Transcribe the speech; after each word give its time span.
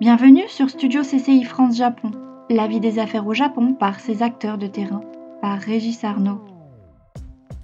Bienvenue 0.00 0.48
sur 0.48 0.70
Studio 0.70 1.02
CCI 1.02 1.44
France 1.44 1.76
Japon, 1.76 2.10
la 2.48 2.66
vie 2.66 2.80
des 2.80 2.98
affaires 2.98 3.26
au 3.26 3.34
Japon 3.34 3.74
par 3.74 4.00
ses 4.00 4.22
acteurs 4.22 4.56
de 4.56 4.66
terrain, 4.66 5.02
par 5.42 5.60
Régis 5.60 6.04
Arnaud. 6.04 6.40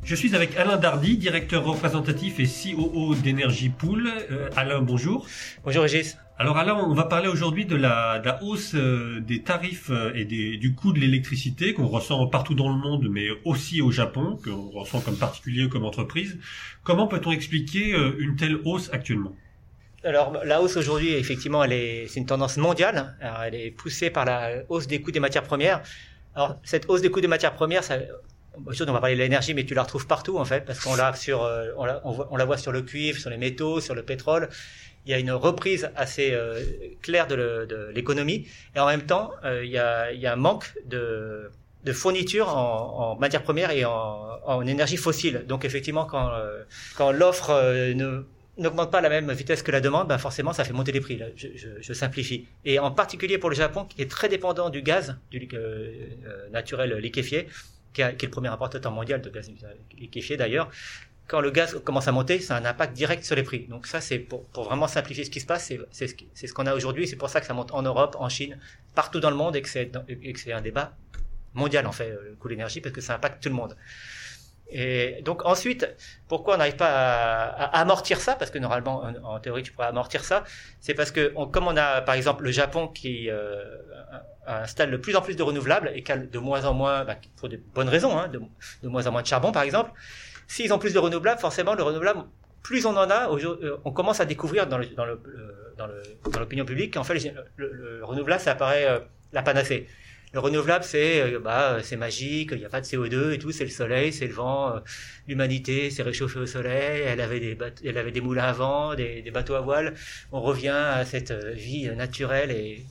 Je 0.05 0.15
suis 0.15 0.37
avec 0.37 0.55
Alain 0.59 0.77
Dardy, 0.77 1.17
directeur 1.17 1.65
représentatif 1.65 2.39
et 2.39 2.45
COO 2.45 3.15
d'Energy 3.15 3.71
Pool. 3.71 4.13
Euh, 4.31 4.51
Alain, 4.55 4.83
bonjour. 4.83 5.27
Bonjour 5.65 5.85
Régis. 5.85 6.19
Alors 6.37 6.59
Alain, 6.59 6.75
on 6.75 6.93
va 6.93 7.05
parler 7.05 7.29
aujourd'hui 7.29 7.65
de 7.65 7.75
la, 7.75 8.19
de 8.19 8.27
la 8.27 8.43
hausse 8.43 8.75
euh, 8.75 9.19
des 9.21 9.43
tarifs 9.43 9.89
euh, 9.89 10.13
et 10.15 10.27
des, 10.27 10.59
du 10.59 10.75
coût 10.75 10.93
de 10.93 11.01
l'électricité 11.01 11.73
qu'on 11.73 11.87
ressent 11.87 12.27
partout 12.27 12.55
dans 12.55 12.69
le 12.69 12.77
monde, 12.77 13.09
mais 13.11 13.29
aussi 13.47 13.81
au 13.81 13.91
Japon, 13.91 14.39
qu'on 14.45 14.69
ressent 14.79 15.01
comme 15.01 15.17
particulier 15.17 15.65
ou 15.65 15.69
comme 15.71 15.87
entreprise. 15.87 16.39
Comment 16.85 17.07
peut-on 17.07 17.33
expliquer 17.33 17.97
une 18.19 18.37
telle 18.37 18.59
hausse 18.67 18.91
actuellement? 18.93 19.33
Alors 20.05 20.45
la 20.45 20.63
hausse 20.63 20.77
aujourd'hui, 20.77 21.15
effectivement, 21.15 21.65
elle 21.65 21.73
est, 21.73 22.07
c'est 22.09 22.21
une 22.21 22.27
tendance 22.27 22.57
mondiale. 22.57 23.17
Alors, 23.21 23.43
elle 23.43 23.55
est 23.55 23.71
poussée 23.71 24.11
par 24.11 24.25
la 24.25 24.63
hausse 24.69 24.87
des 24.87 25.01
coûts 25.01 25.11
des 25.11 25.21
matières 25.21 25.43
premières. 25.43 25.83
Alors 26.35 26.59
cette 26.65 26.89
hausse 26.89 27.01
des 27.01 27.11
coûts 27.11 27.23
des 27.23 27.29
matières 27.29 27.55
premières, 27.55 27.83
ça, 27.83 27.99
on 28.57 28.93
va 28.93 29.01
parler 29.01 29.15
de 29.15 29.21
l'énergie, 29.21 29.55
mais 29.55 29.65
tu 29.65 29.75
la 29.75 29.83
retrouves 29.83 30.07
partout 30.07 30.39
en 30.39 30.45
fait, 30.45 30.65
parce 30.65 30.81
qu'on 30.81 30.95
l'a 30.95 31.15
sur, 31.15 31.43
euh, 31.43 31.69
on 31.77 31.85
la, 31.85 32.01
on, 32.05 32.37
la 32.37 32.45
voit 32.45 32.59
sur 32.59 32.73
le 32.73 32.83
cuivre, 32.83 33.19
sur 33.19 33.31
les 33.31 33.39
métaux, 33.39 33.81
sur 33.81 33.95
le 33.95 34.03
pétrole. 34.03 34.49
Il 35.07 35.11
y 35.11 35.15
a 35.15 35.19
une 35.19 35.33
reprise 35.33 35.91
assez 35.97 36.33
euh, 36.33 36.63
claire 37.01 37.27
de 37.27 37.91
l'économie, 37.95 38.47
et 38.75 38.81
en 38.81 38.87
même 38.87 39.03
temps, 39.07 39.31
euh, 39.45 39.65
il, 39.65 39.71
y 39.71 39.79
a, 39.79 40.13
il 40.13 40.21
y 40.21 40.27
a 40.27 40.33
un 40.33 40.37
manque 40.37 40.75
de 40.85 41.51
de 41.85 41.93
fourniture 41.93 42.49
en, 42.49 43.13
en 43.13 43.17
matières 43.17 43.45
premières 43.45 43.71
et 43.71 43.85
en, 43.85 44.29
en, 44.45 44.67
énergie 44.67 44.97
fossile. 44.97 45.45
Donc 45.47 45.65
effectivement, 45.65 46.05
quand, 46.05 46.33
quand 46.97 47.13
l'offre 47.13 47.53
ne 47.95 48.25
n'augmente 48.59 48.91
pas 48.91 48.99
à 48.99 49.01
la 49.03 49.09
même 49.09 49.31
vitesse 49.33 49.63
que 49.63 49.71
la 49.71 49.81
demande, 49.81 50.09
ben 50.09 50.19
forcément, 50.19 50.53
ça 50.53 50.65
fait 50.65 50.73
monter 50.73 50.93
les 50.93 51.01
prix. 51.01 51.21
Je, 51.37 51.49
je, 51.55 51.69
je, 51.81 51.93
simplifie. 51.93 52.47
Et 52.65 52.79
en 52.79 52.91
particulier 52.91 53.39
pour 53.39 53.51
le 53.51 53.57
Japon, 53.57 53.85
qui 53.85 54.01
est 54.03 54.11
très 54.11 54.29
dépendant 54.29 54.71
du 54.71 54.83
gaz, 54.83 55.17
du 55.31 55.49
euh, 55.55 56.49
naturel 56.51 56.95
liquéfié, 56.97 57.49
qui, 57.93 58.03
est 58.03 58.23
le 58.23 58.31
premier 58.31 58.49
importateur 58.49 58.93
mondial 58.93 59.21
de 59.21 59.31
gaz 59.31 59.51
liquéfié 59.97 60.37
d'ailleurs. 60.37 60.71
Quand 61.27 61.41
le 61.41 61.51
gaz 61.51 61.81
commence 61.85 62.07
à 62.07 62.13
monter, 62.13 62.39
ça 62.39 62.57
a 62.57 62.61
un 62.61 62.65
impact 62.65 62.93
direct 62.95 63.25
sur 63.25 63.35
les 63.35 63.43
prix. 63.43 63.67
Donc 63.67 63.89
ça, 63.89 64.01
c'est 64.01 64.21
pour, 64.21 64.45
pour, 64.47 64.65
vraiment 64.65 64.87
simplifier 64.87 65.25
ce 65.25 65.31
qui 65.31 65.41
se 65.41 65.47
passe, 65.47 65.73
c'est 65.91 66.07
ce, 66.07 66.15
ce 66.47 66.53
qu'on 66.53 66.67
a 66.67 66.75
aujourd'hui. 66.75 67.09
C'est 67.09 67.17
pour 67.17 67.29
ça 67.29 67.41
que 67.41 67.47
ça 67.47 67.55
monte 67.55 67.73
en 67.73 67.83
Europe, 67.83 68.17
en 68.21 68.29
Chine, 68.29 68.59
partout 68.95 69.19
dans 69.19 69.31
le 69.31 69.37
monde, 69.37 69.57
et 69.57 69.63
que 69.63 69.69
c'est 69.69 70.53
un 70.53 70.61
débat 70.61 70.97
mondial 71.55 71.87
en 71.87 71.93
fait, 71.93 72.11
le 72.11 72.37
coût 72.39 72.49
de 72.49 72.53
l'énergie, 72.53 72.81
parce 72.81 72.95
que 72.95 73.01
ça 73.01 73.17
impacte 73.17 73.43
tout 73.43 73.49
le 73.49 73.57
monde. 73.57 73.77
Et 74.69 75.23
donc 75.23 75.45
ensuite, 75.45 75.89
pourquoi 76.29 76.55
on 76.55 76.59
n'arrive 76.59 76.77
pas 76.77 76.89
à, 76.89 77.81
amortir 77.81 78.21
ça? 78.21 78.35
Parce 78.35 78.51
que 78.51 78.59
normalement, 78.59 79.05
en, 79.23 79.39
théorie, 79.39 79.63
tu 79.63 79.73
pourrais 79.73 79.87
amortir 79.87 80.25
ça. 80.25 80.45
C'est 80.81 80.95
parce 80.95 81.11
que 81.11 81.33
comme 81.53 81.69
on 81.69 81.77
a 81.77 82.01
par 82.03 82.15
exemple 82.17 82.43
le 82.45 82.51
Japon 82.51 82.89
qui 82.89 83.31
euh, 83.31 83.63
installe 84.47 84.91
de 84.91 84.97
plus 84.97 85.15
en 85.15 85.23
plus 85.23 85.37
de 85.37 85.43
renouvelables 85.43 85.93
et 85.95 86.03
cale 86.03 86.31
de 86.31 86.39
moins 86.39 86.65
en 86.65 86.75
moins, 86.75 87.05
bah, 87.05 87.17
pour 87.37 87.49
de 87.49 87.61
bonnes 87.75 87.89
raisons, 87.89 88.19
hein, 88.19 88.29
de, 88.29 88.41
moins 88.89 89.07
en 89.07 89.13
moins 89.13 89.23
de 89.23 89.27
charbon 89.27 89.53
par 89.53 89.63
exemple. 89.63 89.93
S'ils 90.49 90.73
ont 90.73 90.79
plus 90.79 90.95
de 90.95 90.99
renouvelables, 90.99 91.41
forcément 91.41 91.75
le 91.75 91.83
renouvelable, 91.83 92.25
plus 92.63 92.87
on 92.87 92.97
en 92.97 93.11
a, 93.11 93.31
euh, 93.31 93.77
on 93.85 93.93
commence 93.93 94.21
à 94.21 94.25
découvrir 94.25 94.67
dans 94.67 94.79
l'opinion 94.79 95.05
le, 95.05 95.21
dans 95.77 95.87
le, 95.87 96.03
dans 96.57 96.65
publique 96.65 96.95
qu'en 96.95 97.05
fait 97.05 97.15
le, 97.57 97.73
le, 97.73 98.05
renouvelable 98.05 98.43
ça 98.43 98.53
apparaît 98.53 98.87
euh, 98.87 98.99
la 99.33 99.43
panacée. 99.43 99.87
Le 100.37 100.41
renouvelable, 100.41 100.85
c'est 100.85 101.23
euh, 101.23 101.39
bah, 101.39 101.79
c'est 101.83 101.97
magique, 101.97 102.51
il 102.53 102.59
n'y 102.59 102.67
a 102.67 102.69
pas 102.69 102.83
de 102.83 102.87
CO2 102.87 103.33
et 103.33 103.39
tout, 103.39 103.53
c'est 103.53 103.65
le 103.65 103.71
soleil, 103.71 104.13
c'est 104.13 104.27
le 104.27 104.35
vent. 104.35 104.77
Euh, 104.77 104.81
l'humanité 105.27 105.89
s'est 105.89 106.03
réchauffée 106.03 106.41
au 106.41 106.45
soleil, 106.45 107.05
elle 107.07 107.23
avait 107.23 107.41
des, 107.41 107.57
elle 107.83 107.97
avait 107.97 108.11
des 108.11 108.21
moulins 108.21 108.45
à 108.45 108.53
vent, 108.53 108.95
des, 108.95 109.23
des, 109.23 109.31
bateaux 109.31 109.55
à 109.55 109.63
voile. 109.63 109.95
On 110.33 110.43
revient 110.43 110.69
à 110.99 111.07
cette 111.07 111.31
euh, 111.31 111.53
vie 111.53 111.89
naturelle 111.89 112.51
et 112.51 112.85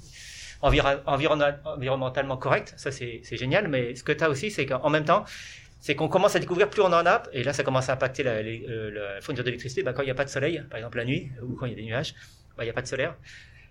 environnementalement 0.63 2.37
correcte. 2.37 2.73
Ça, 2.77 2.91
c'est 2.91 3.21
génial. 3.37 3.67
Mais 3.67 3.93
ce 3.93 4.03
que 4.03 4.11
tu 4.11 4.23
as 4.23 4.29
aussi, 4.31 4.49
c'est 4.49 4.65
qu'en 4.65 4.89
même 4.89 5.05
temps, 5.05 5.23
c'est 5.79 5.93
qu'on 5.93 6.07
commence 6.07 6.35
à 6.35 6.39
découvrir 6.39 6.67
plus 6.67 6.81
on 6.81 6.87
en 6.87 7.05
a, 7.05 7.21
et 7.31 7.43
là 7.43 7.53
ça 7.53 7.63
commence 7.63 7.89
à 7.89 7.93
impacter 7.93 8.23
la, 8.23 9.21
fourniture 9.21 9.43
d'électricité, 9.43 9.83
bah, 9.83 9.93
quand 9.93 10.01
il 10.01 10.05
n'y 10.05 10.11
a 10.11 10.15
pas 10.15 10.25
de 10.25 10.31
soleil, 10.31 10.63
par 10.67 10.79
exemple 10.79 10.97
la 10.97 11.05
nuit, 11.05 11.29
ou 11.43 11.53
quand 11.53 11.67
il 11.67 11.73
y 11.73 11.75
a 11.75 11.75
des 11.75 11.83
nuages, 11.83 12.15
bah, 12.57 12.63
il 12.63 12.65
n'y 12.65 12.71
a 12.71 12.73
pas 12.73 12.81
de 12.81 12.87
solaire. 12.87 13.15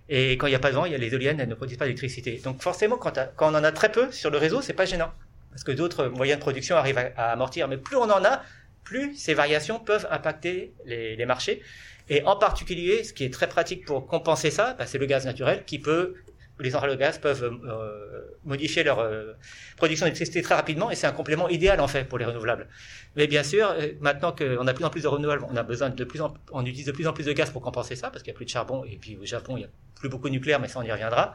Et 0.08 0.32
quand 0.32 0.46
il 0.46 0.50
n'y 0.50 0.56
a 0.56 0.60
pas 0.60 0.70
de 0.70 0.76
vent, 0.76 0.84
il 0.84 0.92
y 0.92 0.94
a 0.94 0.98
les 0.98 1.12
éoliennes, 1.12 1.40
elles 1.40 1.48
ne 1.48 1.54
produisent 1.54 1.78
pas 1.78 1.86
d'électricité. 1.86 2.40
Donc 2.44 2.60
forcément, 2.60 2.96
quand, 2.96 3.18
on 3.40 3.54
en 3.54 3.64
a 3.64 3.72
très 3.72 3.90
peu 3.90 4.10
sur 4.12 4.30
le 4.30 4.38
réseau, 4.38 4.60
c'est 4.60 4.74
pas 4.74 4.84
gênant. 4.84 5.10
Parce 5.50 5.64
que 5.64 5.72
d'autres 5.72 6.06
moyens 6.08 6.38
de 6.38 6.42
production 6.42 6.76
arrivent 6.76 6.98
à, 7.16 7.32
amortir. 7.32 7.68
Mais 7.68 7.78
plus 7.78 7.96
on 7.96 8.02
en 8.02 8.24
a, 8.24 8.42
plus 8.82 9.14
ces 9.16 9.34
variations 9.34 9.78
peuvent 9.78 10.06
impacter 10.10 10.74
les, 10.84 11.24
marchés. 11.26 11.62
Et 12.10 12.22
en 12.24 12.36
particulier, 12.36 13.02
ce 13.02 13.14
qui 13.14 13.24
est 13.24 13.32
très 13.32 13.48
pratique 13.48 13.86
pour 13.86 14.06
compenser 14.06 14.50
ça, 14.50 14.74
bah, 14.78 14.86
c'est 14.86 14.98
le 14.98 15.06
gaz 15.06 15.24
naturel 15.24 15.64
qui 15.64 15.78
peut 15.78 16.14
les 16.60 16.70
centrales 16.70 16.90
de 16.90 16.96
gaz 16.96 17.18
peuvent 17.18 17.42
euh, 17.42 18.20
modifier 18.44 18.84
leur 18.84 19.00
euh, 19.00 19.32
production 19.76 20.06
d'électricité 20.06 20.40
très 20.42 20.54
rapidement 20.54 20.90
et 20.90 20.94
c'est 20.94 21.06
un 21.06 21.12
complément 21.12 21.48
idéal 21.48 21.80
en 21.80 21.88
fait 21.88 22.04
pour 22.04 22.18
les 22.18 22.24
renouvelables. 22.24 22.68
Mais 23.16 23.26
bien 23.26 23.42
sûr, 23.42 23.70
euh, 23.70 23.88
maintenant 24.00 24.32
qu'on 24.32 24.66
a 24.66 24.72
de 24.72 24.76
plus 24.76 24.84
en 24.84 24.90
plus 24.90 25.02
de 25.02 25.08
renouvelables, 25.08 25.44
on 25.50 25.56
a 25.56 25.62
besoin 25.62 25.90
de 25.90 26.04
plus 26.04 26.20
en, 26.20 26.34
on 26.52 26.64
utilise 26.64 26.86
de 26.86 26.92
plus 26.92 27.08
en 27.08 27.12
plus 27.12 27.24
de 27.24 27.32
gaz 27.32 27.50
pour 27.50 27.62
compenser 27.62 27.96
ça 27.96 28.10
parce 28.10 28.22
qu'il 28.22 28.30
n'y 28.30 28.36
a 28.36 28.38
plus 28.38 28.44
de 28.44 28.50
charbon 28.50 28.84
et 28.84 28.96
puis 28.96 29.16
au 29.16 29.24
Japon 29.24 29.56
il 29.56 29.60
n'y 29.60 29.64
a 29.64 29.68
plus 29.94 30.08
beaucoup 30.08 30.28
nucléaire, 30.28 30.60
mais 30.60 30.68
ça 30.68 30.78
on 30.78 30.82
y 30.82 30.92
reviendra. 30.92 31.34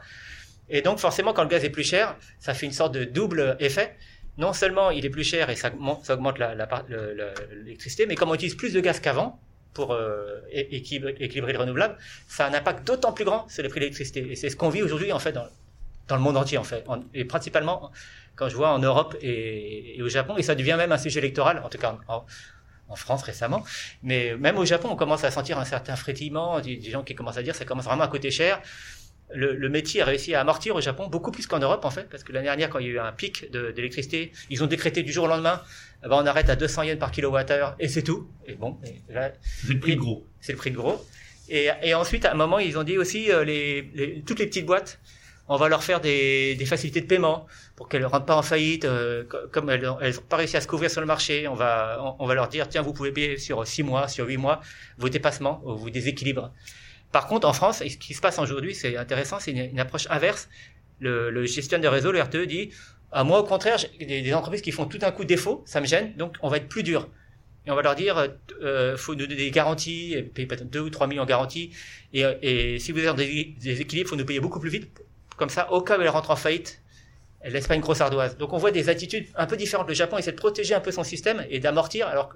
Et 0.68 0.82
donc 0.82 0.98
forcément, 0.98 1.32
quand 1.32 1.42
le 1.42 1.48
gaz 1.48 1.64
est 1.64 1.70
plus 1.70 1.84
cher, 1.84 2.16
ça 2.38 2.54
fait 2.54 2.66
une 2.66 2.72
sorte 2.72 2.94
de 2.94 3.04
double 3.04 3.56
effet. 3.58 3.96
Non 4.38 4.52
seulement 4.52 4.90
il 4.90 5.04
est 5.04 5.10
plus 5.10 5.24
cher 5.24 5.50
et 5.50 5.56
ça, 5.56 5.72
augmente 6.08 6.38
l'électricité, 6.38 8.06
mais 8.06 8.14
comme 8.14 8.30
on 8.30 8.34
utilise 8.34 8.54
plus 8.54 8.72
de 8.72 8.80
gaz 8.80 9.00
qu'avant, 9.00 9.40
pour 9.74 9.92
euh, 9.92 10.40
équilibrer, 10.50 11.14
équilibrer, 11.20 11.52
le 11.52 11.58
renouvelable, 11.58 11.96
ça 12.28 12.46
a 12.46 12.50
un 12.50 12.54
impact 12.54 12.86
d'autant 12.86 13.12
plus 13.12 13.24
grand 13.24 13.48
sur 13.48 13.62
les 13.62 13.68
prix 13.68 13.80
de 13.80 13.84
l'électricité. 13.84 14.26
Et 14.30 14.36
c'est 14.36 14.50
ce 14.50 14.56
qu'on 14.56 14.68
vit 14.68 14.82
aujourd'hui 14.82 15.12
en 15.12 15.18
fait 15.18 15.32
dans, 15.32 15.46
le 16.16 16.18
monde 16.18 16.36
entier 16.36 16.58
en 16.58 16.64
fait, 16.64 16.84
et 17.14 17.24
principalement 17.24 17.92
quand 18.34 18.48
je 18.48 18.56
vois 18.56 18.70
en 18.70 18.80
Europe 18.80 19.16
et, 19.22 20.00
au 20.02 20.08
Japon, 20.08 20.36
et 20.36 20.42
ça 20.42 20.56
devient 20.56 20.74
même 20.76 20.90
un 20.90 20.98
sujet 20.98 21.20
électoral, 21.20 21.62
en 21.64 21.68
tout 21.68 21.78
cas 21.78 21.96
France 22.96 23.22
récemment, 23.22 23.64
mais 24.02 24.36
même 24.36 24.58
au 24.58 24.64
Japon, 24.64 24.88
on 24.90 24.96
commence 24.96 25.24
à 25.24 25.30
sentir 25.30 25.58
un 25.58 25.64
certain 25.64 25.96
frétillement, 25.96 26.60
des, 26.60 26.76
des 26.76 26.90
gens 26.90 27.02
qui 27.02 27.14
commencent 27.14 27.38
à 27.38 27.42
dire 27.42 27.54
ça 27.54 27.64
commence 27.64 27.84
vraiment 27.84 28.04
à 28.04 28.08
coûter 28.08 28.30
cher. 28.30 28.60
Le, 29.32 29.54
le, 29.54 29.68
métier 29.68 30.02
a 30.02 30.06
réussi 30.06 30.34
à 30.34 30.40
amortir 30.40 30.74
au 30.74 30.80
Japon 30.80 31.06
beaucoup 31.06 31.30
plus 31.30 31.46
qu'en 31.46 31.60
Europe 31.60 31.84
en 31.84 31.90
fait, 31.90 32.08
parce 32.10 32.24
que 32.24 32.32
l'année 32.32 32.46
dernière 32.46 32.68
quand 32.68 32.80
il 32.80 32.86
y 32.86 32.88
a 32.88 32.92
eu 32.92 32.98
un 32.98 33.12
pic 33.12 33.48
d'électricité, 33.52 34.32
ils 34.50 34.64
ont 34.64 34.66
décrété 34.66 35.04
du 35.04 35.12
jour 35.12 35.26
au 35.26 35.28
lendemain 35.28 35.62
eh 36.04 36.08
ben, 36.08 36.16
on 36.16 36.26
arrête 36.26 36.48
à 36.48 36.56
200 36.56 36.82
yens 36.84 36.98
par 36.98 37.10
kilowattheure 37.10 37.76
et 37.78 37.88
c'est 37.88 38.02
tout. 38.02 38.28
Et 38.46 38.54
bon, 38.54 38.78
c'est 38.82 39.72
le 39.72 39.78
prix 39.78 39.94
de 39.94 40.00
gros. 40.00 40.26
C'est 40.40 40.52
le 40.52 40.58
prix 40.58 40.70
de 40.70 40.76
gros. 40.76 41.04
Et, 41.48 41.68
et, 41.82 41.94
ensuite, 41.94 42.24
à 42.24 42.32
un 42.32 42.34
moment, 42.34 42.58
ils 42.58 42.78
ont 42.78 42.84
dit 42.84 42.96
aussi 42.96 43.30
euh, 43.30 43.44
les, 43.44 43.90
les, 43.94 44.22
toutes 44.22 44.38
les 44.38 44.46
petites 44.46 44.66
boîtes, 44.66 45.00
on 45.52 45.56
va 45.56 45.68
leur 45.68 45.82
faire 45.82 46.00
des, 46.00 46.54
des 46.54 46.64
facilités 46.64 47.00
de 47.00 47.06
paiement 47.06 47.44
pour 47.74 47.88
qu'elles 47.88 48.02
ne 48.02 48.06
rentrent 48.06 48.24
pas 48.24 48.36
en 48.36 48.42
faillite. 48.42 48.84
Euh, 48.84 49.24
comme 49.50 49.68
elles 49.68 49.82
n'ont 49.82 49.98
pas 50.28 50.36
réussi 50.36 50.56
à 50.56 50.60
se 50.60 50.68
couvrir 50.68 50.92
sur 50.92 51.00
le 51.00 51.08
marché, 51.08 51.48
on 51.48 51.54
va, 51.54 52.14
on, 52.20 52.26
va 52.26 52.34
leur 52.34 52.46
dire 52.46 52.68
tiens, 52.68 52.82
vous 52.82 52.92
pouvez 52.92 53.10
payer 53.10 53.36
sur 53.36 53.66
6 53.66 53.82
mois, 53.82 54.06
sur 54.06 54.28
8 54.28 54.36
mois 54.36 54.60
vos 54.96 55.08
dépassements, 55.08 55.60
vos 55.64 55.90
déséquilibres. 55.90 56.52
Par 57.10 57.26
contre, 57.26 57.48
en 57.48 57.52
France, 57.52 57.80
ce 57.80 57.96
qui 57.96 58.14
se 58.14 58.20
passe 58.20 58.38
aujourd'hui, 58.38 58.76
c'est 58.76 58.96
intéressant, 58.96 59.40
c'est 59.40 59.50
une, 59.50 59.80
approche 59.80 60.06
inverse. 60.08 60.48
Le, 61.00 61.30
le 61.30 61.44
gestionnaire 61.46 61.90
de 61.90 61.96
réseau, 61.96 62.12
le 62.12 62.20
RTE, 62.20 62.46
dit 62.46 62.70
à 63.10 63.24
moi, 63.24 63.40
au 63.40 63.44
contraire, 63.44 63.78
des, 63.98 64.22
des, 64.22 64.34
entreprises 64.34 64.62
qui 64.62 64.70
font 64.70 64.86
tout 64.86 65.00
un 65.02 65.10
coup 65.10 65.24
de 65.24 65.28
défaut, 65.28 65.64
ça 65.66 65.80
me 65.80 65.86
gêne, 65.86 66.14
donc 66.16 66.36
on 66.42 66.48
va 66.48 66.58
être 66.58 66.68
plus 66.68 66.84
dur. 66.84 67.08
Et 67.66 67.72
on 67.72 67.74
va 67.74 67.82
leur 67.82 67.96
dire, 67.96 68.18
euh, 68.18 68.28
euh 68.62 68.96
faut 68.96 69.14
nous 69.14 69.26
donner 69.26 69.34
des 69.34 69.50
garanties, 69.50 70.14
payer 70.32 70.46
peut-être 70.46 70.70
2 70.70 70.78
ou 70.78 70.90
3 70.90 71.08
millions 71.08 71.24
en 71.24 71.26
garantie, 71.26 71.72
et, 72.12 72.22
et 72.42 72.78
si 72.78 72.92
vous 72.92 73.00
avez 73.00 73.26
des, 73.26 73.56
des 73.60 73.80
équilibres, 73.80 74.10
faut 74.10 74.16
nous 74.16 74.24
payer 74.24 74.38
beaucoup 74.38 74.60
plus 74.60 74.70
vite. 74.70 74.88
Comme 75.40 75.48
ça, 75.48 75.72
au 75.72 75.80
cas 75.80 75.96
où 75.98 76.02
elle 76.02 76.08
rentre 76.10 76.30
en 76.30 76.36
faillite, 76.36 76.82
elle 77.40 77.54
laisse 77.54 77.66
pas 77.66 77.74
une 77.74 77.80
grosse 77.80 78.02
ardoise. 78.02 78.36
Donc 78.36 78.52
on 78.52 78.58
voit 78.58 78.72
des 78.72 78.90
attitudes 78.90 79.26
un 79.36 79.46
peu 79.46 79.56
différentes. 79.56 79.88
Le 79.88 79.94
Japon 79.94 80.18
essaie 80.18 80.32
de 80.32 80.36
protéger 80.36 80.74
un 80.74 80.80
peu 80.80 80.92
son 80.92 81.02
système 81.02 81.46
et 81.48 81.60
d'amortir, 81.60 82.08
alors 82.08 82.28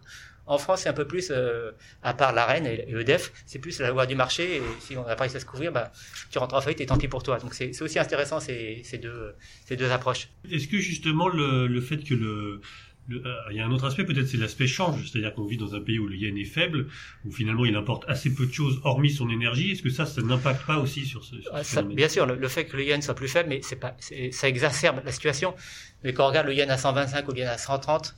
qu'en 0.47 0.57
France 0.57 0.81
c'est 0.81 0.89
un 0.89 0.95
peu 0.95 1.07
plus, 1.07 1.31
euh, 1.31 1.73
à 2.03 2.15
part 2.15 2.33
la 2.33 2.47
reine 2.47 2.67
et, 2.67 2.89
EDF, 2.89 3.31
c'est 3.45 3.59
plus 3.59 3.79
la 3.79 3.91
loi 3.91 4.07
du 4.07 4.15
marché. 4.15 4.57
Et 4.57 4.63
si 4.81 4.97
on 4.97 5.05
n'a 5.05 5.17
pas 5.17 5.25
réussi 5.25 5.37
à 5.37 5.41
se 5.41 5.45
couvrir, 5.45 5.71
bah, 5.71 5.93
tu 6.31 6.39
rentres 6.39 6.55
en 6.55 6.63
faillite 6.63 6.81
et 6.81 6.87
tant 6.87 6.97
pis 6.97 7.09
pour 7.09 7.23
toi. 7.23 7.39
Donc 7.39 7.53
c'est 7.53 7.83
aussi 7.83 7.99
intéressant 7.99 8.41
ces, 8.41 8.83
deux, 8.95 9.35
ces 9.67 9.77
deux 9.77 9.91
approches. 9.91 10.31
Est-ce 10.51 10.67
que 10.67 10.79
justement 10.79 11.29
le 11.29 11.81
fait 11.83 11.99
que 11.99 12.15
le 12.15 12.63
euh, 13.11 13.35
il 13.51 13.57
y 13.57 13.61
a 13.61 13.67
un 13.67 13.71
autre 13.71 13.85
aspect, 13.85 14.05
peut-être 14.05 14.27
c'est 14.27 14.37
l'aspect 14.37 14.67
change, 14.67 15.11
c'est-à-dire 15.11 15.35
qu'on 15.35 15.45
vit 15.45 15.57
dans 15.57 15.75
un 15.75 15.81
pays 15.81 15.99
où 15.99 16.07
le 16.07 16.17
yen 16.17 16.37
est 16.39 16.45
faible, 16.45 16.89
où 17.25 17.31
finalement 17.33 17.65
il 17.65 17.77
importe 17.77 18.05
assez 18.09 18.35
peu 18.35 18.47
de 18.47 18.53
choses 18.53 18.81
hormis 18.85 19.11
son 19.11 19.29
énergie. 19.29 19.73
Est-ce 19.73 19.83
que 19.83 19.91
ça, 19.91 20.07
ça 20.07 20.23
n'impacte 20.23 20.65
pas 20.67 20.79
aussi 20.79 21.05
sur 21.05 21.25
ce, 21.25 21.37
ah, 21.53 21.63
ça, 21.63 21.83
Bien 21.83 22.09
sûr, 22.09 22.27
le, 22.27 22.49
fait 22.49 22.65
que 22.65 22.77
le 22.77 22.85
yen 22.85 23.03
soit 23.03 23.15
plus 23.15 23.29
faible, 23.29 23.51
mais 23.51 23.61
c'est 23.63 23.77
pas, 23.77 23.97
ça 24.31 24.49
exacerbe 24.49 25.03
la 25.05 25.13
situation. 25.13 25.55
Mais 26.03 26.13
quand 26.15 26.25
on 26.25 26.29
regarde 26.29 26.47
le 26.47 26.55
yen 26.55 26.71
à 26.71 26.79
125 26.79 27.29
ou 27.29 27.33
le 27.33 27.39
yen 27.39 27.49
à 27.49 27.59
130, 27.59 28.15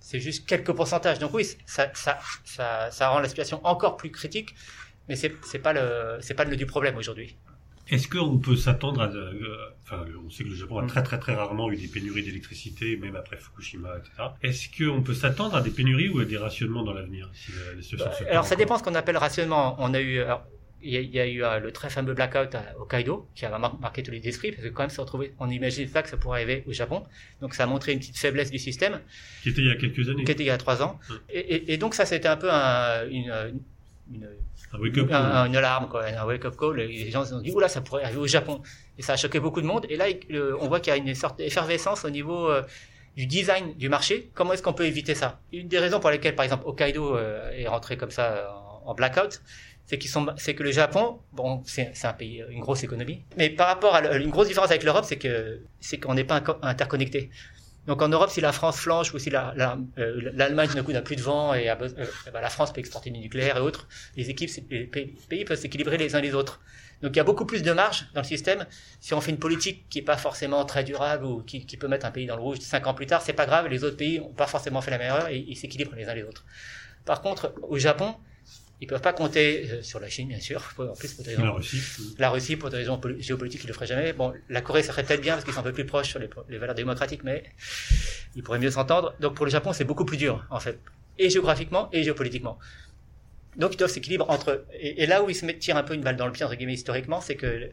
c'est 0.00 0.20
juste 0.20 0.46
quelques 0.46 0.72
pourcentages. 0.72 1.18
Donc 1.18 1.34
oui, 1.34 1.46
ça, 1.66 1.90
ça, 1.94 2.18
ça, 2.44 2.90
ça 2.90 3.08
rend 3.08 3.20
la 3.20 3.28
situation 3.28 3.60
encore 3.64 3.96
plus 3.96 4.10
critique, 4.10 4.54
mais 5.08 5.16
c'est, 5.16 5.34
c'est 5.44 5.58
pas 5.58 5.72
le, 5.72 6.18
c'est 6.20 6.34
pas 6.34 6.44
le 6.44 6.56
du 6.56 6.66
problème 6.66 6.96
aujourd'hui. 6.96 7.36
Est-ce 7.88 8.08
qu'on 8.08 8.38
peut 8.38 8.56
s'attendre 8.56 9.02
à... 9.02 9.06
Euh, 9.06 9.56
enfin, 9.82 10.04
on 10.24 10.30
sait 10.30 10.44
que 10.44 10.48
le 10.48 10.54
Japon 10.54 10.78
a 10.78 10.86
très 10.86 11.02
très 11.02 11.18
très 11.18 11.34
rarement 11.34 11.70
eu 11.70 11.76
des 11.76 11.88
pénuries 11.88 12.22
d'électricité, 12.22 12.96
même 12.96 13.16
après 13.16 13.36
Fukushima, 13.36 13.98
etc. 13.98 14.28
Est-ce 14.42 14.68
qu'on 14.76 15.02
peut 15.02 15.14
s'attendre 15.14 15.54
à 15.54 15.60
des 15.60 15.70
pénuries 15.70 16.08
ou 16.08 16.20
à 16.20 16.24
des 16.24 16.38
rationnements 16.38 16.82
dans 16.82 16.94
l'avenir 16.94 17.30
si 17.34 17.52
bah, 17.96 18.10
Alors 18.30 18.46
ça 18.46 18.56
dépend 18.56 18.78
ce 18.78 18.82
qu'on 18.82 18.94
appelle 18.94 19.16
rationnement. 19.18 19.76
On 19.78 19.92
a 19.92 20.00
eu... 20.00 20.20
il 20.82 20.92
y, 20.92 21.20
a, 21.20 21.26
eu 21.26 21.42
euh, 21.42 21.60
le 21.60 21.72
très 21.72 21.90
fameux 21.90 22.14
blackout 22.14 22.54
à 22.54 22.74
Hokkaido 22.78 23.28
qui 23.34 23.44
a 23.44 23.58
marqué 23.58 24.02
tous 24.02 24.12
les 24.12 24.26
esprits 24.26 24.52
parce 24.52 24.66
que 24.66 24.72
quand 24.72 24.82
même, 24.82 24.90
se 24.90 25.00
retrouver, 25.00 25.34
on 25.38 25.50
imaginait 25.50 25.86
pas 25.86 26.02
que 26.02 26.08
ça 26.08 26.16
pourrait 26.16 26.42
arriver 26.42 26.64
au 26.66 26.72
Japon. 26.72 27.04
Donc, 27.42 27.54
ça 27.54 27.64
a 27.64 27.66
montré 27.66 27.92
une 27.92 27.98
petite 27.98 28.18
faiblesse 28.18 28.50
du 28.50 28.58
système. 28.58 29.00
Qui 29.42 29.50
était 29.50 29.60
il 29.60 29.68
y 29.68 29.70
a 29.70 29.76
quelques 29.76 30.08
années. 30.08 30.24
Qui 30.24 30.32
était 30.32 30.42
il 30.42 30.46
y 30.46 30.50
a 30.50 30.58
trois 30.58 30.82
ans. 30.82 30.98
Et, 31.28 31.72
et, 31.72 31.76
donc, 31.76 31.94
ça, 31.94 32.06
c'était 32.06 32.28
un 32.28 32.36
peu 32.36 32.50
un, 32.50 33.08
une, 33.08 33.60
une, 34.12 34.28
un 34.72 34.78
wake 34.78 34.98
up 34.98 35.10
un, 35.12 35.46
une 35.46 35.56
alarme, 35.56 35.88
quoi, 35.88 36.04
un 36.04 36.26
wake-up 36.26 36.56
call. 36.56 36.76
Les 36.76 37.10
gens 37.10 37.24
se 37.24 37.30
sont 37.30 37.40
dit, 37.40 37.52
oula, 37.52 37.68
ça 37.68 37.80
pourrait 37.80 38.04
arriver 38.04 38.20
au 38.20 38.26
Japon. 38.26 38.62
Et 38.98 39.02
ça 39.02 39.14
a 39.14 39.16
choqué 39.16 39.40
beaucoup 39.40 39.60
de 39.60 39.66
monde. 39.66 39.86
Et 39.88 39.96
là, 39.96 40.06
on 40.60 40.68
voit 40.68 40.80
qu'il 40.80 40.92
y 40.92 40.94
a 40.94 40.98
une 40.98 41.14
sorte 41.14 41.38
d'effervescence 41.38 42.04
au 42.04 42.10
niveau 42.10 42.48
euh, 42.48 42.62
du 43.16 43.26
design 43.26 43.74
du 43.74 43.88
marché. 43.88 44.30
Comment 44.34 44.52
est-ce 44.52 44.62
qu'on 44.62 44.72
peut 44.72 44.86
éviter 44.86 45.14
ça? 45.14 45.40
Une 45.52 45.68
des 45.68 45.78
raisons 45.78 46.00
pour 46.00 46.10
lesquelles, 46.10 46.34
par 46.34 46.44
exemple, 46.44 46.64
Hokkaido 46.66 47.16
euh, 47.16 47.50
est 47.52 47.68
rentré 47.68 47.96
comme 47.96 48.10
ça 48.10 48.52
en, 48.84 48.90
en 48.90 48.94
blackout, 48.94 49.40
c'est 49.86 49.98
qu'ils 49.98 50.10
sont, 50.10 50.26
c'est 50.36 50.54
que 50.54 50.62
le 50.62 50.72
Japon, 50.72 51.20
bon, 51.32 51.62
c'est, 51.66 51.90
c'est 51.94 52.06
un 52.06 52.12
pays, 52.14 52.42
une 52.48 52.60
grosse 52.60 52.82
économie, 52.84 53.22
mais 53.36 53.50
par 53.50 53.66
rapport 53.66 53.94
à 53.94 54.16
une 54.16 54.30
grosse 54.30 54.48
différence 54.48 54.70
avec 54.70 54.82
l'Europe, 54.82 55.04
c'est 55.06 55.18
que 55.18 55.60
c'est 55.78 55.98
qu'on 55.98 56.14
n'est 56.14 56.24
pas 56.24 56.42
interconnecté. 56.62 57.30
Donc 57.86 58.00
en 58.00 58.08
Europe, 58.08 58.30
si 58.30 58.40
la 58.40 58.52
France 58.52 58.78
flanche 58.78 59.12
ou 59.12 59.18
si 59.18 59.30
la, 59.30 59.52
la, 59.56 59.78
euh, 59.98 60.30
l'Allemagne 60.34 60.70
d'un 60.74 60.82
coup 60.82 60.92
n'a 60.92 61.02
plus 61.02 61.16
de 61.16 61.22
vent 61.22 61.52
et 61.52 61.68
euh, 61.68 61.74
bah, 62.32 62.40
la 62.40 62.48
France 62.48 62.72
peut 62.72 62.80
exporter 62.80 63.10
du 63.10 63.18
nucléaire 63.18 63.58
et 63.58 63.60
autres, 63.60 63.86
les 64.16 64.30
équipes, 64.30 64.50
les 64.70 64.86
pays 64.86 65.44
peuvent 65.44 65.58
s'équilibrer 65.58 65.98
les 65.98 66.14
uns 66.14 66.20
les 66.20 66.34
autres. 66.34 66.60
Donc 67.02 67.12
il 67.14 67.16
y 67.18 67.20
a 67.20 67.24
beaucoup 67.24 67.44
plus 67.44 67.62
de 67.62 67.72
marge 67.72 68.08
dans 68.14 68.22
le 68.22 68.26
système. 68.26 68.66
Si 69.00 69.12
on 69.12 69.20
fait 69.20 69.30
une 69.30 69.38
politique 69.38 69.86
qui 69.90 69.98
est 69.98 70.02
pas 70.02 70.16
forcément 70.16 70.64
très 70.64 70.84
durable 70.84 71.26
ou 71.26 71.42
qui, 71.42 71.66
qui 71.66 71.76
peut 71.76 71.88
mettre 71.88 72.06
un 72.06 72.10
pays 72.10 72.26
dans 72.26 72.36
le 72.36 72.42
rouge 72.42 72.60
cinq 72.60 72.86
ans 72.86 72.94
plus 72.94 73.06
tard, 73.06 73.20
c'est 73.20 73.34
pas 73.34 73.44
grave. 73.44 73.68
Les 73.68 73.84
autres 73.84 73.98
pays 73.98 74.20
n'ont 74.20 74.32
pas 74.32 74.46
forcément 74.46 74.80
fait 74.80 74.90
la 74.90 75.02
erreur 75.02 75.28
et 75.28 75.44
ils 75.46 75.56
s'équilibrent 75.56 75.94
les 75.96 76.08
uns 76.08 76.14
les 76.14 76.22
autres. 76.22 76.44
Par 77.04 77.20
contre, 77.20 77.54
au 77.62 77.76
Japon, 77.76 78.14
ils 78.84 78.86
peuvent 78.86 79.00
pas 79.00 79.14
compter 79.14 79.68
euh, 79.70 79.82
sur 79.82 79.98
la 79.98 80.08
Chine, 80.08 80.28
bien 80.28 80.40
sûr. 80.40 80.62
En 80.78 80.94
plus, 80.94 81.14
pour 81.14 81.24
des 81.24 81.30
raisons, 81.30 81.44
la 81.44 81.50
Russie. 81.52 81.82
La 82.18 82.30
Russie, 82.30 82.56
pour 82.56 82.68
des 82.70 82.76
raisons 82.76 83.00
géopolitiques, 83.18 83.64
ils 83.64 83.66
le 83.66 83.72
feraient 83.72 83.86
jamais. 83.86 84.12
Bon, 84.12 84.32
la 84.50 84.60
Corée, 84.60 84.82
ça 84.82 84.92
serait 84.92 85.04
peut-être 85.04 85.22
bien 85.22 85.34
parce 85.34 85.44
qu'ils 85.44 85.54
sont 85.54 85.60
un 85.60 85.64
peu 85.64 85.72
plus 85.72 85.86
proches 85.86 86.10
sur 86.10 86.18
les, 86.18 86.28
les 86.50 86.58
valeurs 86.58 86.74
démocratiques, 86.74 87.24
mais 87.24 87.44
ils 88.36 88.42
pourraient 88.42 88.58
mieux 88.58 88.70
s'entendre. 88.70 89.14
Donc, 89.20 89.34
pour 89.34 89.46
le 89.46 89.50
Japon, 89.50 89.72
c'est 89.72 89.84
beaucoup 89.84 90.04
plus 90.04 90.18
dur, 90.18 90.46
en 90.50 90.60
fait. 90.60 90.78
Et 91.18 91.30
géographiquement 91.30 91.88
et 91.92 92.02
géopolitiquement. 92.02 92.58
Donc, 93.56 93.74
ils 93.74 93.76
doivent 93.76 93.90
s'équilibrer 93.90 94.28
entre, 94.30 94.64
et, 94.72 95.06
là 95.06 95.22
où 95.22 95.30
ils 95.30 95.34
se 95.34 95.44
mettent, 95.44 95.58
tirent 95.58 95.76
un 95.76 95.82
peu 95.82 95.94
une 95.94 96.02
balle 96.02 96.16
dans 96.16 96.26
le 96.26 96.32
pied, 96.32 96.44
entre 96.44 96.54
guillemets, 96.54 96.74
historiquement, 96.74 97.20
c'est 97.20 97.36
que 97.36 97.70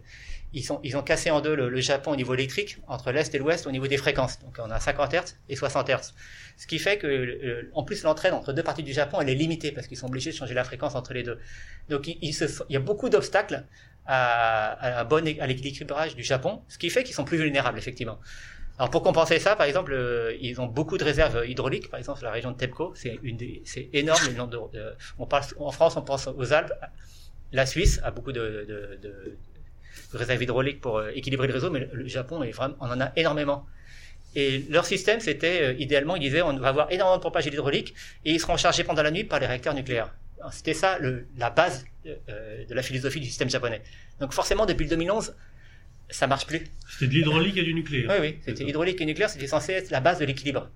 ils, 0.54 0.64
sont, 0.64 0.80
ils 0.84 0.98
ont 0.98 1.02
cassé 1.02 1.32
en 1.32 1.40
deux 1.42 1.56
le, 1.56 1.70
le 1.70 1.80
Japon 1.80 2.12
au 2.12 2.16
niveau 2.16 2.34
électrique, 2.34 2.78
entre 2.88 3.12
l'Est 3.12 3.34
et 3.34 3.38
l'Ouest 3.38 3.68
au 3.68 3.72
niveau 3.72 3.88
des 3.88 3.98
fréquences. 3.98 4.40
Donc, 4.40 4.58
on 4.60 4.70
a 4.70 4.80
50 4.80 5.14
Hz 5.14 5.38
et 5.50 5.56
60 5.56 5.90
Hz. 5.90 6.14
Ce 6.58 6.68
qui 6.68 6.78
fait 6.78 6.98
que, 6.98 7.08
euh, 7.08 7.72
en 7.74 7.84
plus, 7.84 8.04
l'entraide 8.04 8.34
entre 8.34 8.54
deux 8.54 8.64
parties 8.64 8.84
du 8.84 8.94
Japon, 8.94 9.22
elle 9.22 9.30
est 9.30 9.36
limitée 9.36 9.72
parce 9.72 9.88
qu'ils 9.88 9.98
sont 9.98 10.08
obligés 10.08 10.32
de 10.32 10.36
changer 10.36 10.54
la 10.54 10.64
fréquence 10.64 10.96
entre 10.96 11.14
les 11.14 11.24
deux. 11.24 11.40
Donc, 11.90 12.08
il, 12.08 12.18
il, 12.22 12.34
se, 12.34 12.46
il 12.70 12.74
y 12.74 12.78
a 12.78 12.80
beaucoup 12.82 13.10
d'obstacles 13.10 13.64
à, 14.06 14.72
à, 14.72 15.00
à, 15.00 15.04
bon, 15.06 15.26
à 15.40 15.48
l'équilibrage 15.48 16.16
du 16.16 16.24
Japon, 16.24 16.62
ce 16.68 16.78
qui 16.78 16.90
fait 16.90 17.04
qu'ils 17.04 17.16
sont 17.16 17.24
plus 17.24 17.38
vulnérables, 17.38 17.78
effectivement. 17.78 18.20
Alors 18.78 18.90
pour 18.90 19.04
compenser 19.04 19.40
ça, 19.40 19.56
par 19.56 19.68
exemple, 19.68 19.94
euh, 19.94 20.36
ils 20.42 20.60
ont 20.60 20.66
beaucoup 20.66 20.98
de 20.98 21.04
réserves 21.04 21.44
hydrauliques. 21.48 21.90
Par 21.90 22.00
exemple, 22.00 22.24
la 22.24 22.32
région 22.32 22.52
de 22.52 22.58
TEPCO, 22.58 22.94
c'est 22.96 23.20
énorme. 23.94 24.22
On 25.20 25.26
parle 25.26 25.44
en 25.60 25.72
France, 25.72 25.98
on 25.98 26.02
pense 26.02 26.28
aux 26.28 26.54
Alpes. 26.54 26.74
La 27.52 27.66
Suisse 27.66 28.00
a 28.04 28.12
beaucoup 28.12 28.32
de, 28.32 29.38
réserves 30.14 30.42
hydrauliques 30.42 30.82
pour 30.82 30.98
euh, 30.98 31.12
équilibrer 31.14 31.48
le 31.48 31.54
réseau, 31.54 31.70
mais 31.70 31.88
le 31.92 32.08
Japon 32.08 32.42
on 32.80 32.90
en 32.90 33.02
a 33.02 33.12
énormément. 33.16 33.66
Et 34.34 34.66
leur 34.70 34.86
système, 34.86 35.20
c'était, 35.20 35.62
euh, 35.62 35.74
idéalement, 35.74 36.16
ils 36.16 36.22
disaient, 36.22 36.42
on 36.42 36.58
va 36.58 36.70
avoir 36.70 36.92
énormément 36.92 37.18
de 37.18 37.22
pompage 37.22 37.46
hydraulique 37.46 37.94
et 38.24 38.32
ils 38.32 38.40
seront 38.40 38.56
chargés 38.58 38.86
pendant 38.86 39.04
la 39.04 39.12
nuit 39.12 39.26
par 39.26 39.40
les 39.40 39.46
réacteurs 39.46 39.74
nucléaires. 39.74 40.14
C'était 40.52 40.74
ça 40.74 40.98
la 41.38 41.50
base 41.52 41.86
de 42.04 42.74
la 42.74 42.82
philosophie 42.82 43.20
du 43.20 43.28
système 43.28 43.50
japonais. 43.50 43.84
Donc 44.20 44.34
forcément, 44.34 44.66
depuis 44.66 44.86
le 44.86 44.90
2011, 44.90 45.36
ça 46.12 46.28
marche 46.28 46.46
plus. 46.46 46.62
C'était 46.90 47.08
de 47.08 47.14
l'hydraulique 47.14 47.58
et 47.58 47.64
du 47.64 47.74
nucléaire. 47.74 48.10
Oui, 48.12 48.18
oui, 48.22 48.38
c'était 48.46 48.64
hydraulique 48.64 49.02
et 49.02 49.06
nucléaire, 49.06 49.30
c'était 49.30 49.48
censé 49.48 49.74
être 49.74 49.90
la 49.90 50.00
base 50.00 50.20
de 50.20 50.26
l'équilibre. 50.26 50.70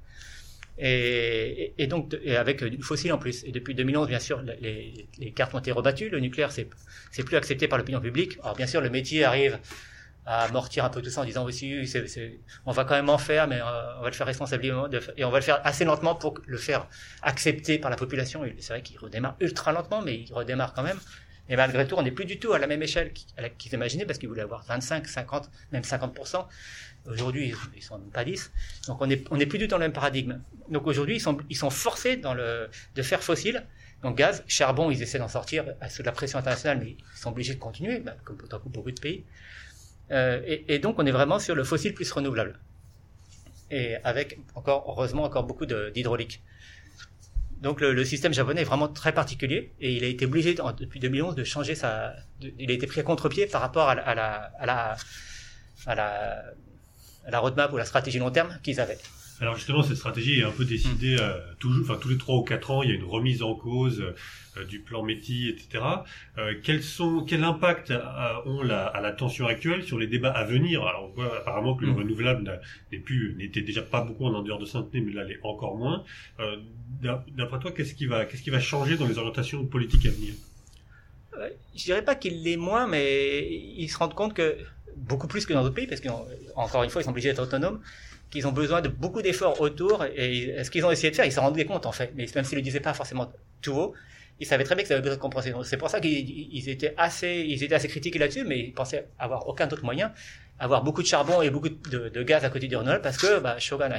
Et, 0.78 1.74
et, 1.78 1.88
donc, 1.88 2.18
et 2.24 2.36
avec 2.36 2.64
du 2.64 2.82
fossile 2.82 3.14
en 3.14 3.18
plus. 3.18 3.44
Et 3.46 3.52
depuis 3.52 3.76
2011, 3.76 4.08
bien 4.08 4.20
sûr, 4.20 4.42
les, 4.42 5.08
les 5.18 5.32
cartes 5.32 5.54
ont 5.54 5.60
été 5.60 5.72
rebattues. 5.72 6.10
Le 6.10 6.20
nucléaire, 6.20 6.52
c'est, 6.52 6.68
c'est 7.12 7.24
plus 7.24 7.38
accepté 7.38 7.68
par 7.68 7.78
l'opinion 7.78 8.02
publique. 8.02 8.38
Alors, 8.44 8.56
bien 8.56 8.68
sûr, 8.68 8.82
le 8.82 8.90
métier 8.90 9.24
arrive 9.24 9.58
à 10.26 10.44
amortir 10.44 10.84
un 10.84 10.90
peu 10.90 11.02
tout 11.02 11.10
ça 11.10 11.22
en 11.22 11.26
disant 11.26 11.48
c'est, 11.52 11.86
c'est, 11.86 12.40
on 12.66 12.72
va 12.72 12.84
quand 12.84 12.96
même 12.96 13.10
en 13.10 13.18
faire 13.18 13.48
mais 13.48 13.62
euh, 13.62 14.00
on 14.00 14.02
va 14.02 14.10
le 14.10 14.16
faire 14.16 14.26
responsablement 14.26 14.90
et 15.18 15.24
on 15.24 15.30
va 15.30 15.38
le 15.38 15.44
faire 15.44 15.62
assez 15.64 15.86
lentement 15.86 16.16
pour 16.16 16.40
le 16.48 16.58
faire 16.58 16.88
accepter 17.22 17.78
par 17.78 17.92
la 17.92 17.96
population 17.96 18.44
c'est 18.58 18.74
vrai 18.74 18.82
qu'il 18.82 18.98
redémarre 18.98 19.36
ultra 19.40 19.72
lentement 19.72 20.02
mais 20.02 20.16
il 20.16 20.34
redémarre 20.34 20.74
quand 20.74 20.82
même 20.82 20.98
et 21.50 21.56
malgré 21.56 21.88
tout 21.88 21.96
on 21.98 22.04
n'est 22.04 22.12
plus 22.12 22.26
du 22.26 22.40
tout 22.40 22.54
à 22.54 22.60
la 22.60 22.68
même 22.68 22.82
échelle 22.82 23.12
qu'ils 23.58 23.74
imaginaient 23.74 24.06
parce 24.06 24.20
qu'ils 24.20 24.30
voulaient 24.30 24.42
avoir 24.42 24.64
25 24.66 25.08
50 25.08 25.50
même 25.72 25.84
50% 25.84 26.46
aujourd'hui 27.08 27.54
ils 27.76 27.84
sont 27.84 27.98
même 28.00 28.10
pas 28.10 28.24
10 28.24 28.52
donc 28.88 29.02
on 29.02 29.10
est 29.10 29.26
on 29.32 29.38
n'est 29.38 29.46
plus 29.46 29.60
du 29.60 29.66
tout 29.66 29.72
dans 29.72 29.78
le 29.78 29.86
même 29.86 29.94
paradigme. 29.94 30.42
Donc 30.70 30.88
aujourd'hui 30.88 31.18
ils 31.50 31.56
sont 31.58 31.70
forcés 31.70 32.18
de 32.18 33.02
faire 33.02 33.24
fossile. 33.24 33.66
Donc 34.04 34.18
gaz 34.18 34.44
charbon 34.48 34.92
ils 34.92 35.02
essaient 35.02 35.20
d'en 35.20 35.28
sortir 35.28 35.66
sous 35.90 36.04
la 36.04 36.12
pression 36.12 36.38
internationale 36.38 36.80
mais 36.80 36.92
ils 36.92 37.18
sont 37.18 37.30
obligés 37.30 37.54
de 37.54 37.60
continuer 37.60 38.00
bah, 38.00 38.16
comme 38.24 38.38
beaucoup 38.66 38.92
de 38.92 39.00
pays. 39.00 39.24
Euh, 40.12 40.42
et, 40.46 40.76
et, 40.76 40.80
donc 40.80 41.00
on 41.00 41.06
est 41.06 41.12
vraiment 41.12 41.40
sur 41.40 41.56
le 41.56 41.64
fossile 41.64 41.94
plus 41.94 42.12
renouvelable. 42.12 42.60
Et 43.72 43.96
avec 44.04 44.40
encore, 44.54 44.86
heureusement, 44.88 45.24
encore 45.24 45.44
beaucoup 45.44 45.66
d'hydraulique. 45.66 46.44
Donc 47.62 47.82
le, 47.82 48.04
système 48.06 48.34
japonais 48.34 48.62
est 48.62 48.66
vraiment 48.66 48.88
très 48.88 49.14
particulier 49.14 49.74
et 49.80 49.96
il 49.96 50.04
a 50.04 50.08
été 50.08 50.26
obligé 50.26 50.56
depuis 50.78 51.00
2011 51.00 51.36
de 51.36 51.44
changer 51.44 51.76
sa. 51.76 52.14
Il 52.60 52.70
a 52.70 52.74
été 52.74 52.86
pris 52.86 53.00
à 53.00 53.04
contre-pied 53.04 53.48
par 53.48 53.62
rapport 53.62 53.90
à 53.90 53.96
la, 53.96 54.04
à 54.04 54.16
la, 54.66 54.98
à 55.88 55.96
la, 55.96 56.44
à 57.26 57.32
la 57.32 57.40
roadmap 57.40 57.72
ou 57.74 57.78
la 57.78 57.86
stratégie 57.86 58.20
long 58.20 58.32
terme 58.32 58.58
qu'ils 58.62 58.80
avaient. 58.80 59.00
Alors 59.42 59.56
justement, 59.56 59.84
cette 59.84 59.98
stratégie 59.98 60.40
est 60.40 60.44
un 60.44 60.52
peu 60.52 60.64
décidée 60.64 61.18
euh, 61.20 61.38
toujours, 61.60 61.84
enfin 61.84 62.00
tous 62.00 62.08
les 62.08 62.18
trois 62.18 62.36
ou 62.38 62.44
quatre 62.44 62.72
ans, 62.72 62.84
il 62.84 62.90
y 62.90 62.92
a 62.94 62.96
une 62.96 63.04
remise 63.04 63.44
en 63.44 63.54
cause 63.54 64.02
euh, 64.58 64.64
du 64.64 64.80
plan 64.80 65.04
METI, 65.04 65.50
etc. 65.50 65.84
Euh, 66.38 66.54
quels 66.64 66.82
sont, 66.82 67.26
quel 67.28 67.44
impact 67.44 67.92
euh, 67.92 68.00
ont 68.46 68.64
la, 68.64 68.86
à 68.86 69.02
la 69.02 69.12
tension 69.12 69.46
actuelle 69.48 69.84
sur 69.84 70.00
les 70.00 70.08
débats 70.08 70.32
à 70.32 70.46
venir? 70.46 70.84
Alors 70.84 71.10
on 71.10 71.14
voit 71.14 71.38
apparemment 71.38 71.76
que 71.76 71.84
le 71.84 71.92
mm. 71.92 71.98
renouvelable 71.98 72.62
n'est 72.94 73.00
plus, 73.00 73.36
n'était 73.38 73.62
déjà 73.62 73.82
pas 73.82 74.02
beaucoup 74.02 74.26
en 74.26 74.34
endurance 74.34 74.62
de 74.62 74.66
santé, 74.66 75.02
mais 75.02 75.12
là, 75.12 75.26
l'est 75.26 75.40
encore 75.44 75.78
moins. 75.78 76.04
Euh, 76.40 76.58
D'après 77.02 77.60
toi, 77.60 77.72
qu'est-ce 77.72 77.94
qui 77.94 78.06
va, 78.06 78.26
qu'est-ce 78.26 78.42
qui 78.42 78.50
va 78.50 78.62
changer 78.62 78.96
dans 78.96 79.06
les 79.06 79.18
orientations 79.18 79.66
politiques 79.66 80.06
à 80.06 80.12
venir? 80.12 80.34
Je 81.76 81.84
dirais 81.84 82.04
pas 82.04 82.16
qu'il 82.16 82.42
l'est 82.42 82.56
moins, 82.56 82.88
mais 82.88 83.46
ils 83.52 83.90
se 83.90 83.98
rendent 83.98 84.14
compte 84.14 84.34
que 84.34 84.58
beaucoup 84.96 85.28
plus 85.28 85.46
que 85.46 85.54
dans 85.54 85.62
d'autres 85.62 85.76
pays, 85.76 85.88
parce 85.88 86.00
qu'encore 86.00 86.84
une 86.84 86.90
fois, 86.90 87.02
ils 87.02 87.04
sont 87.04 87.12
obligés 87.12 87.30
d'être 87.30 87.44
autonomes 87.44 87.82
qu'ils 88.30 88.48
ont 88.48 88.52
besoin 88.52 88.82
de 88.82 88.90
beaucoup 88.90 89.22
d'efforts 89.22 89.62
autour. 89.62 90.06
Et 90.16 90.64
ce 90.64 90.70
qu'ils 90.70 90.86
ont 90.86 90.92
essayé 90.92 91.12
de 91.12 91.16
faire, 91.16 91.26
ils 91.26 91.32
s'en 91.32 91.42
rendaient 91.42 91.66
compte 91.66 91.86
en 91.86 91.92
fait. 91.92 92.12
Mais 92.16 92.26
même 92.36 92.44
s'ils 92.44 92.58
le 92.58 92.62
disaient 92.62 92.80
pas 92.80 92.94
forcément 92.94 93.32
tout 93.62 93.74
haut, 93.74 93.94
ils 94.40 94.46
savaient 94.46 94.64
très 94.64 94.76
bien 94.76 94.84
qu'ils 94.84 94.94
avaient 94.94 95.02
besoin 95.02 95.16
de 95.16 95.22
compensation. 95.22 95.64
C'est 95.64 95.78
pour 95.78 95.90
ça 95.90 96.00
qu'ils 96.00 96.70
étaient 96.70 96.94
assez, 96.98 97.46
ils 97.48 97.64
étaient 97.64 97.76
assez 97.76 97.88
critiqués 97.88 98.20
là-dessus, 98.20 98.44
mais 98.44 98.60
ils 98.60 98.74
pensaient 98.74 99.08
avoir 99.18 99.48
aucun 99.48 99.68
autre 99.70 99.84
moyen, 99.84 100.12
avoir 100.60 100.84
beaucoup 100.84 101.02
de 101.02 101.08
charbon 101.08 101.42
et 101.42 101.50
beaucoup 101.50 101.70
de, 101.70 102.24
gaz 102.24 102.44
à 102.44 102.50
côté 102.50 102.68
du 102.68 102.76
renouvelable, 102.76 103.04
parce 103.04 103.18
que 103.18 103.40
bah, 103.40 103.58
Shogun, 103.60 103.90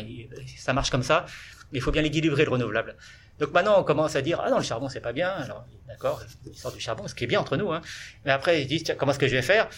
ça 0.59 0.73
marche 0.73 0.91
comme 0.91 1.03
ça. 1.03 1.27
Il 1.73 1.81
faut 1.81 1.91
bien 1.91 2.03
l'équilibrer 2.03 2.45
le 2.45 2.51
renouvelable. 2.51 2.97
Donc 3.39 3.53
maintenant, 3.53 3.81
on 3.81 3.85
commence 3.85 4.17
à 4.17 4.23
dire 4.23 4.41
ah 4.45 4.51
non, 4.51 4.59
le 4.59 4.63
charbon 4.63 4.89
c'est 4.89 5.01
pas 5.01 5.13
bien. 5.13 5.29
Alors 5.31 5.67
d'accord, 5.89 6.23
ils 6.47 6.57
sortent 6.57 6.75
du 6.75 6.81
charbon, 6.81 7.09
ce 7.09 7.15
qui 7.15 7.25
est 7.25 7.27
bien 7.27 7.41
entre 7.41 7.57
nous. 7.57 7.73
Hein. 7.73 7.81
Mais 8.25 8.31
après, 8.31 8.63
ils 8.63 8.67
disent 8.67 8.85
tiens, 8.85 8.95
comment 8.95 9.13
est-ce 9.13 9.19
que 9.19 9.29
je 9.29 9.37
vais 9.37 9.43
faire? 9.43 9.69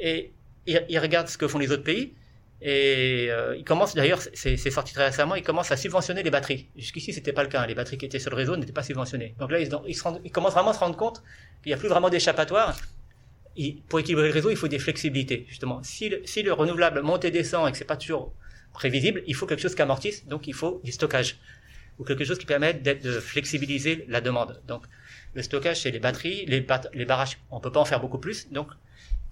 Et 0.00 0.32
ils 0.66 0.98
regardent 0.98 1.28
ce 1.28 1.38
que 1.38 1.48
font 1.48 1.58
les 1.58 1.70
autres 1.70 1.84
pays. 1.84 2.14
Et 2.60 3.28
euh, 3.30 3.56
ils 3.56 3.64
commencent 3.64 3.94
d'ailleurs, 3.94 4.20
c'est 4.34 4.56
sorti 4.56 4.92
très 4.92 5.06
récemment, 5.06 5.36
ils 5.36 5.44
commencent 5.44 5.70
à 5.70 5.76
subventionner 5.76 6.22
les 6.22 6.30
batteries. 6.30 6.68
Jusqu'ici, 6.76 7.12
c'était 7.12 7.32
pas 7.32 7.44
le 7.44 7.48
cas. 7.48 7.64
Les 7.66 7.74
batteries 7.74 7.98
qui 7.98 8.06
étaient 8.06 8.18
sur 8.18 8.30
le 8.30 8.36
réseau 8.36 8.56
n'étaient 8.56 8.72
pas 8.72 8.82
subventionnées. 8.82 9.34
Donc 9.38 9.52
là, 9.52 9.60
ils, 9.60 9.72
rendent, 9.72 10.20
ils, 10.24 10.32
commencent 10.32 10.54
vraiment 10.54 10.70
à 10.70 10.74
se 10.74 10.80
rendre 10.80 10.96
compte 10.96 11.22
qu'il 11.62 11.70
n'y 11.70 11.74
a 11.74 11.76
plus 11.76 11.88
vraiment 11.88 12.10
d'échappatoire. 12.10 12.76
Pour 13.88 13.98
équilibrer 14.00 14.28
le 14.28 14.34
réseau, 14.34 14.50
il 14.50 14.56
faut 14.56 14.68
des 14.68 14.78
flexibilités, 14.78 15.44
justement. 15.48 15.82
Si 15.82 16.08
le, 16.08 16.22
si 16.24 16.42
le 16.42 16.52
renouvelable 16.52 17.02
monte 17.02 17.24
et 17.24 17.30
descend 17.30 17.68
et 17.68 17.72
que 17.72 17.78
c'est 17.78 17.84
pas 17.84 17.96
toujours 17.96 18.32
prévisible, 18.72 19.22
il 19.26 19.34
faut 19.34 19.46
quelque 19.46 19.62
chose 19.62 19.74
qui 19.74 19.82
amortisse, 19.82 20.26
donc 20.26 20.46
il 20.46 20.54
faut 20.54 20.80
du 20.84 20.92
stockage 20.92 21.38
ou 21.98 22.04
quelque 22.04 22.24
chose 22.24 22.38
qui 22.38 22.46
permette 22.46 22.82
de 22.84 23.18
flexibiliser 23.18 24.04
la 24.06 24.20
demande. 24.20 24.62
Donc 24.68 24.84
le 25.34 25.42
stockage, 25.42 25.80
c'est 25.80 25.90
les 25.90 25.98
batteries, 25.98 26.46
les, 26.46 26.64
les 26.94 27.04
barrages, 27.04 27.38
on 27.50 27.58
peut 27.58 27.72
pas 27.72 27.80
en 27.80 27.84
faire 27.84 28.00
beaucoup 28.00 28.18
plus, 28.18 28.50
donc 28.52 28.68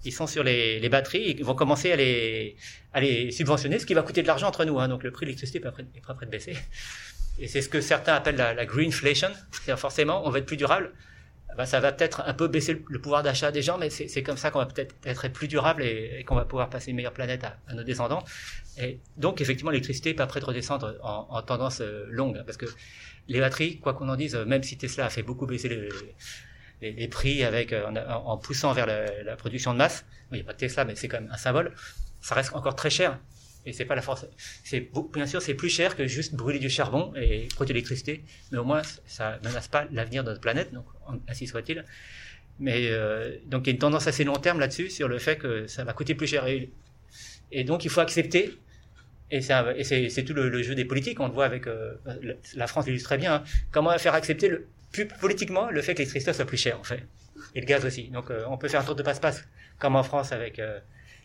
ils 0.05 0.11
sont 0.11 0.27
sur 0.27 0.43
les, 0.43 0.87
batteries 0.89 1.31
et 1.31 1.43
vont 1.43 1.55
commencer 1.55 1.91
à 1.91 1.95
les, 1.95 3.31
subventionner, 3.31 3.79
ce 3.79 3.85
qui 3.85 3.93
va 3.93 4.01
coûter 4.01 4.21
de 4.21 4.27
l'argent 4.27 4.47
entre 4.47 4.65
nous. 4.65 4.79
Hein. 4.79 4.87
Donc 4.87 5.03
le 5.03 5.11
prix 5.11 5.25
de 5.25 5.27
l'électricité 5.27 5.59
est 5.59 5.61
pas 5.61 5.71
prêt, 5.71 6.25
de 6.25 6.31
baisser. 6.31 6.55
Et 7.39 7.47
c'est 7.47 7.61
ce 7.61 7.69
que 7.69 7.81
certains 7.81 8.15
appellent 8.15 8.35
la, 8.35 8.53
la 8.53 8.65
greenflation. 8.65 9.29
C'est-à-dire 9.51 9.79
forcément, 9.79 10.25
on 10.25 10.29
va 10.29 10.39
être 10.39 10.45
plus 10.45 10.57
durable. 10.57 10.93
Ben, 11.57 11.65
ça 11.65 11.79
va 11.79 11.91
peut-être 11.91 12.21
un 12.27 12.35
peu 12.35 12.47
baisser 12.47 12.83
le, 12.87 13.01
pouvoir 13.01 13.23
d'achat 13.23 13.51
des 13.51 13.63
gens, 13.63 13.79
mais 13.79 13.89
c'est 13.89 14.21
comme 14.21 14.37
ça 14.37 14.51
qu'on 14.51 14.59
va 14.59 14.67
peut-être 14.67 14.93
être 15.03 15.27
plus 15.29 15.47
durable 15.47 15.81
et, 15.81 16.23
qu'on 16.23 16.35
va 16.35 16.45
pouvoir 16.45 16.69
passer 16.69 16.91
une 16.91 16.97
meilleure 16.97 17.13
planète 17.13 17.43
à, 17.43 17.73
nos 17.73 17.83
descendants. 17.83 18.23
Et 18.79 18.99
donc 19.17 19.41
effectivement, 19.41 19.71
l'électricité 19.71 20.11
est 20.11 20.13
pas 20.13 20.27
prête 20.27 20.43
de 20.43 20.47
redescendre 20.47 20.93
en, 21.01 21.25
en 21.31 21.41
tendance 21.41 21.81
euh, 21.81 22.05
longue, 22.09 22.43
parce 22.45 22.57
que 22.57 22.67
les 23.27 23.39
batteries, 23.39 23.79
quoi 23.79 23.95
qu'on 23.95 24.07
en 24.07 24.15
dise, 24.15 24.35
même 24.35 24.61
si 24.61 24.77
Tesla 24.77 25.07
a 25.07 25.09
fait 25.09 25.23
beaucoup 25.23 25.47
baisser 25.47 25.89
les, 26.81 27.07
prix 27.07 27.43
avec 27.43 27.73
en, 28.07 28.37
poussant 28.37 28.73
vers 28.73 28.85
la, 28.85 29.35
production 29.35 29.73
de 29.73 29.77
masse. 29.77 30.05
Il 30.31 30.35
n'y 30.35 30.41
a 30.41 30.43
pas 30.43 30.53
de 30.53 30.57
Tesla, 30.57 30.85
mais 30.85 30.95
c'est 30.95 31.07
quand 31.07 31.21
même 31.21 31.31
un 31.31 31.37
symbole. 31.37 31.73
Ça 32.21 32.35
reste 32.35 32.53
encore 32.53 32.75
très 32.75 32.89
cher. 32.89 33.19
Et 33.65 33.73
c'est 33.73 33.85
pas 33.85 33.95
la 33.95 34.01
force. 34.01 34.25
Bien 35.13 35.25
sûr 35.25 35.41
c'est 35.41 35.53
plus 35.53 35.69
cher 35.69 35.97
que 35.97 36.07
juste 36.07 36.35
brûler 36.35 36.59
du 36.59 36.69
charbon 36.69 37.13
et 37.17 37.47
produire 37.53 37.73
de 37.73 37.73
l'électricité, 37.73 38.23
mais 38.51 38.59
au 38.59 38.63
moins 38.63 38.81
ça 39.05 39.39
menace 39.43 39.67
pas 39.67 39.87
l'avenir 39.91 40.23
de 40.23 40.29
notre 40.29 40.41
planète, 40.41 40.71
ainsi 41.27 41.47
soit-il. 41.47 41.83
Mais 42.59 42.89
donc 43.45 43.63
il 43.63 43.67
y 43.67 43.71
a 43.71 43.73
une 43.73 43.79
tendance 43.79 44.07
assez 44.07 44.23
long 44.23 44.37
terme 44.37 44.59
là-dessus 44.59 44.89
sur 44.89 45.09
le 45.09 45.19
fait 45.19 45.37
que 45.37 45.67
ça 45.67 45.83
va 45.83 45.91
coûter 45.91 46.15
plus 46.15 46.27
cher 46.27 46.47
et, 46.47 46.71
et 47.51 47.65
donc 47.65 47.83
il 47.83 47.89
faut 47.89 47.99
accepter 47.99 48.57
et 49.29 49.41
c'est 49.41 50.23
tout 50.23 50.33
le, 50.33 50.63
jeu 50.63 50.75
des 50.75 50.85
politiques. 50.85 51.19
On 51.19 51.27
le 51.27 51.33
voit 51.33 51.45
avec 51.45 51.67
euh, 51.67 51.95
la 52.55 52.67
France 52.67 52.85
l'illustre 52.85 53.09
très 53.09 53.17
bien. 53.17 53.35
Hein. 53.35 53.43
Comment 53.71 53.97
faire 53.97 54.13
accepter 54.13 54.47
le, 54.47 54.67
plus 54.91 55.07
politiquement 55.07 55.69
le 55.69 55.81
fait 55.81 55.93
que 55.93 55.99
l'électricité 55.99 56.33
soit 56.33 56.45
plus 56.45 56.57
chère 56.57 56.79
en 56.79 56.83
fait, 56.83 57.03
et 57.55 57.61
le 57.61 57.65
gaz 57.65 57.85
aussi. 57.85 58.09
Donc 58.09 58.31
euh, 58.31 58.45
on 58.49 58.57
peut 58.57 58.67
faire 58.67 58.81
un 58.81 58.83
tour 58.83 58.95
de 58.95 59.03
passe-passe 59.03 59.43
comme 59.79 59.95
en 59.95 60.03
France 60.03 60.31
avec 60.31 60.59
euh, 60.59 60.79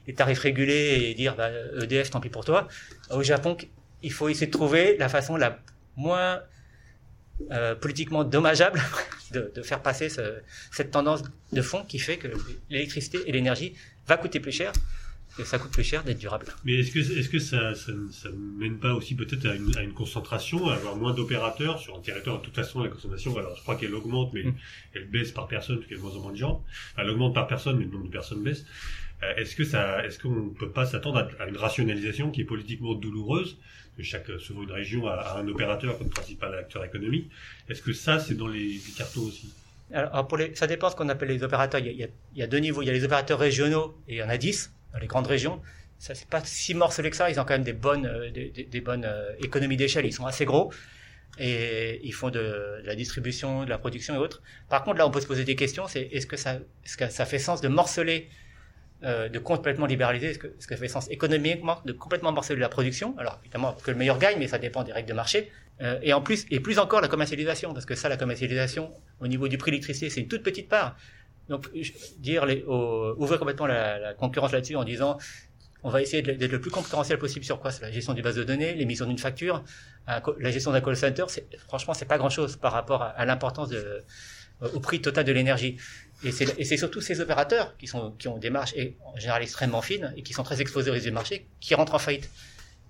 les 0.07 0.15
tarifs 0.15 0.41
régulés 0.41 1.11
et 1.11 1.15
dire 1.15 1.37
bah, 1.37 1.51
EDF 1.81 2.11
tant 2.11 2.21
pis 2.21 2.29
pour 2.29 2.45
toi. 2.45 2.69
Au 3.11 3.23
Japon, 3.23 3.57
il 4.03 4.13
faut 4.13 4.29
essayer 4.29 4.47
de 4.47 4.53
trouver 4.53 4.97
la 4.99 5.09
façon 5.09 5.37
la 5.37 5.59
moins 5.97 6.43
politiquement 7.81 8.23
dommageable 8.23 8.81
de, 9.33 9.51
de 9.53 9.63
faire 9.63 9.83
passer 9.83 10.09
ce, 10.09 10.43
cette 10.71 10.93
tendance 10.93 11.23
de 11.53 11.63
fond 11.63 11.83
qui 11.85 11.99
fait 11.99 12.17
que 12.17 12.29
l'électricité 12.71 13.19
et 13.27 13.33
l'énergie 13.33 13.75
va 14.07 14.17
coûter 14.17 14.39
plus 14.39 14.53
cher 14.53 14.73
et 15.39 15.45
ça 15.45 15.59
coûte 15.59 15.71
plus 15.71 15.85
cher 15.85 16.05
d'être 16.05 16.19
durable. 16.19 16.47
Mais 16.65 16.81
est-ce 16.81 16.91
que, 16.91 16.99
est-ce 16.99 17.29
que 17.29 17.39
ça, 17.39 17.75
ça, 17.75 17.93
ça 18.11 18.29
mène 18.59 18.79
pas 18.79 18.95
aussi 18.95 19.15
peut-être 19.15 19.47
à 19.47 19.55
une, 19.55 19.77
à 19.77 19.83
une 19.83 19.95
concentration, 19.95 20.69
à 20.69 20.75
avoir 20.75 20.97
moins 20.97 21.15
d'opérateurs 21.15 21.79
sur 21.79 21.97
un 21.97 22.01
territoire? 22.01 22.41
De 22.41 22.45
toute 22.45 22.55
façon, 22.55 22.83
la 22.83 22.91
consommation, 22.91 23.37
alors 23.39 23.57
je 23.57 23.63
crois 23.63 23.77
qu'elle 23.77 23.95
augmente, 23.95 24.33
mais 24.35 24.43
mm. 24.43 24.55
elle 24.95 25.09
baisse 25.09 25.33
par 25.33 25.49
personne, 25.49 25.77
parce 25.77 25.89
qu'il 25.89 25.97
y 25.97 26.01
a 26.01 26.03
de 26.03 26.07
moins 26.07 26.17
en 26.19 26.23
moins 26.23 26.33
de 26.33 26.37
gens. 26.37 26.65
elle 26.99 27.09
augmente 27.09 27.35
par 27.35 27.47
personne, 27.47 27.79
mais 27.79 27.85
le 27.85 27.91
nombre 27.91 28.07
de 28.07 28.11
personnes 28.11 28.43
baisse. 28.43 28.67
Euh, 29.23 29.35
est-ce 29.37 29.57
que 29.57 29.65
ça, 29.65 30.05
est-ce 30.05 30.19
qu'on 30.19 30.51
peut 30.51 30.71
pas 30.71 30.85
s'attendre 30.85 31.29
à, 31.39 31.49
une 31.49 31.57
rationalisation 31.57 32.31
qui 32.31 32.43
est 32.43 32.45
politiquement 32.45 32.95
douloureuse 32.95 33.57
que 33.97 34.03
chaque, 34.03 34.31
souvent 34.39 34.63
une 34.63 34.73
région 34.73 35.07
a, 35.07 35.39
un 35.39 35.49
opérateur 35.49 35.97
comme 35.97 36.11
principal 36.11 36.55
acteur 36.55 36.85
économique? 36.85 37.31
Est-ce 37.69 37.81
que 37.81 37.93
ça, 37.93 38.19
c'est 38.19 38.35
dans 38.35 38.49
les, 38.49 38.69
les 38.69 38.93
cartons 38.97 39.23
aussi? 39.23 39.51
Alors, 39.95 40.27
pour 40.27 40.39
les, 40.39 40.55
ça 40.55 40.67
dépend 40.67 40.91
ce 40.91 40.97
qu'on 40.97 41.09
appelle 41.09 41.29
les 41.29 41.43
opérateurs. 41.43 41.81
Il 41.81 41.93
y, 41.93 42.05
a, 42.05 42.09
il 42.35 42.39
y 42.39 42.43
a 42.43 42.47
deux 42.47 42.59
niveaux. 42.59 42.83
Il 42.83 42.87
y 42.87 42.91
a 42.91 42.93
les 42.93 43.05
opérateurs 43.05 43.39
régionaux 43.39 43.95
et 44.09 44.15
il 44.15 44.19
y 44.19 44.23
en 44.23 44.29
a 44.29 44.37
dix 44.37 44.71
dans 44.93 44.99
les 44.99 45.07
grandes 45.07 45.27
régions, 45.27 45.61
ça 46.03 46.15
c'est 46.15 46.29
pas 46.29 46.43
si 46.45 46.75
morcelé 46.75 47.11
que 47.11 47.17
ça. 47.17 47.31
Ils 47.31 47.39
ont 47.39 47.45
quand 47.45 47.55
même 47.55 47.63
des 47.63 47.73
bonnes, 47.73 48.07
euh, 48.07 48.31
des, 48.31 48.81
bonnes 48.81 49.05
euh, 49.05 49.33
économies 49.41 49.77
d'échelle. 49.77 50.05
Ils 50.05 50.13
sont 50.13 50.27
assez 50.27 50.45
gros 50.45 50.73
et 51.39 52.01
ils 52.03 52.13
font 52.13 52.29
de, 52.29 52.83
la 52.85 52.95
distribution, 52.95 53.65
de 53.65 53.71
la 53.71 53.79
production 53.79 54.15
et 54.17 54.19
autres. 54.19 54.43
Par 54.69 54.83
contre, 54.83 54.99
là, 54.99 55.07
on 55.07 55.11
peut 55.11 55.21
se 55.21 55.27
poser 55.27 55.45
des 55.45 55.55
questions. 55.55 55.87
C'est 55.87 56.03
est-ce 56.03 56.27
que 56.27 56.37
ça, 56.37 56.55
est-ce 56.85 56.97
que 56.97 57.09
ça 57.09 57.25
fait 57.25 57.39
sens 57.39 57.61
de 57.61 57.69
morceler, 57.69 58.29
euh, 59.05 59.29
de 59.29 59.39
complètement 59.39 59.87
libéraliser? 59.87 60.31
Est-ce 60.31 60.39
que, 60.41 60.49
est-ce 60.49 60.67
que 60.67 60.75
ça 60.75 60.81
fait 60.81 60.89
sens 60.89 61.09
économiquement 61.09 61.81
de 61.85 61.93
complètement 61.93 62.33
morceler 62.33 62.59
la 62.59 62.69
production? 62.69 63.15
Alors 63.17 63.39
évidemment 63.45 63.75
que 63.75 63.91
le 63.91 63.97
meilleur 63.97 64.19
gagne, 64.19 64.39
mais 64.41 64.49
ça 64.49 64.59
dépend 64.59 64.83
des 64.83 64.93
règles 64.93 65.09
de 65.09 65.15
marché. 65.15 65.53
et 66.03 66.13
en 66.13 66.21
plus, 66.21 66.47
et 66.51 66.61
plus 66.61 66.79
encore 66.79 67.01
la 67.01 67.09
commercialisation, 67.09 67.73
parce 67.75 67.87
que 67.87 67.95
ça, 67.95 68.09
la 68.09 68.17
commercialisation 68.17 68.93
au 69.21 69.29
niveau 69.29 69.49
du 69.49 69.57
prix 69.57 69.71
de 69.71 69.77
l'électricité, 69.77 70.11
c'est 70.11 70.21
une 70.21 70.29
toute 70.29 70.43
petite 70.43 70.69
part. 70.69 70.97
Donc, 71.49 71.69
dire 72.19 72.47
les, 72.47 72.65
ouvrir 72.65 73.39
complètement 73.39 73.67
la, 73.67 74.15
concurrence 74.15 74.53
là-dessus 74.53 74.77
en 74.77 74.85
disant 74.85 75.19
on 75.85 75.91
va 75.91 76.01
essayer 76.01 76.23
d'être 76.23 76.53
le 76.53 76.61
plus 76.61 76.71
concurrentiel 76.71 77.19
possible 77.19 77.45
sur 77.45 77.59
quoi? 77.59 77.73
C'est 77.73 77.83
la 77.83 77.91
gestion 77.91 78.15
des 78.15 78.23
bases 78.23 78.37
de 78.37 78.45
données, 78.45 78.75
l'émission 78.75 79.05
d'une 79.05 79.19
facture, 79.19 79.65
la 80.07 80.51
gestion 80.51 80.71
d'un 80.71 80.81
call 80.81 80.97
center. 80.97 81.25
Franchement, 81.67 81.93
c'est 81.93 82.05
pas 82.05 82.19
grand-chose 82.19 82.57
par 82.57 82.73
rapport 82.73 83.03
à, 83.03 83.25
l'importance 83.25 83.71
au 84.61 84.79
prix 84.79 85.01
total 85.01 85.25
de 85.25 85.33
l'énergie. 85.33 85.77
Et 86.25 86.31
c'est 86.31 86.77
surtout 86.77 87.01
ces 87.01 87.21
opérateurs 87.21 87.77
qui, 87.79 87.89
sont, 87.89 88.13
qui 88.13 88.29
ont 88.29 88.39
des 88.39 88.51
marges 88.51 88.73
et, 88.77 88.97
en 89.05 89.19
général 89.19 89.43
extrêmement 89.43 89.83
fines 89.83 90.15
et 90.17 90.23
qui 90.23 90.33
sont 90.33 90.45
très 90.45 90.61
exposés 90.61 90.91
aux 90.91 90.95
risques 90.95 91.07
du 91.07 91.13
marché 91.13 91.47
qui 91.59 91.75
rentrent 91.75 91.95
en 91.95 91.99
faillite. 91.99 92.31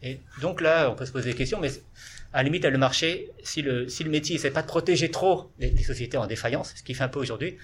Et 0.03 0.21
donc 0.43 0.61
là, 0.61 0.91
on 0.91 0.95
peut 0.95 1.07
se 1.07 1.13
poser 1.13 1.31
des 1.31 1.37
questions, 1.37 1.61
mais 1.61 1.71
à 2.33 2.39
la 2.39 2.43
limite, 2.43 2.65
le 2.65 2.79
marché, 2.79 3.31
si 3.43 3.63
le, 3.63 3.89
si 3.89 4.05
le 4.05 4.11
métier 4.11 4.37
essaie 4.37 4.51
pas 4.51 4.63
de 4.63 4.67
protéger 4.67 5.11
trop 5.11 5.51
les, 5.59 5.71
les 5.71 5.83
sociétés 5.83 6.17
en 6.17 6.27
défaillance, 6.27 6.75
ce 6.77 6.83
qu'il 6.83 6.97
fait 6.97 7.05
un 7.05 7.09
peu 7.09 7.21
aujourd'hui, 7.21 7.57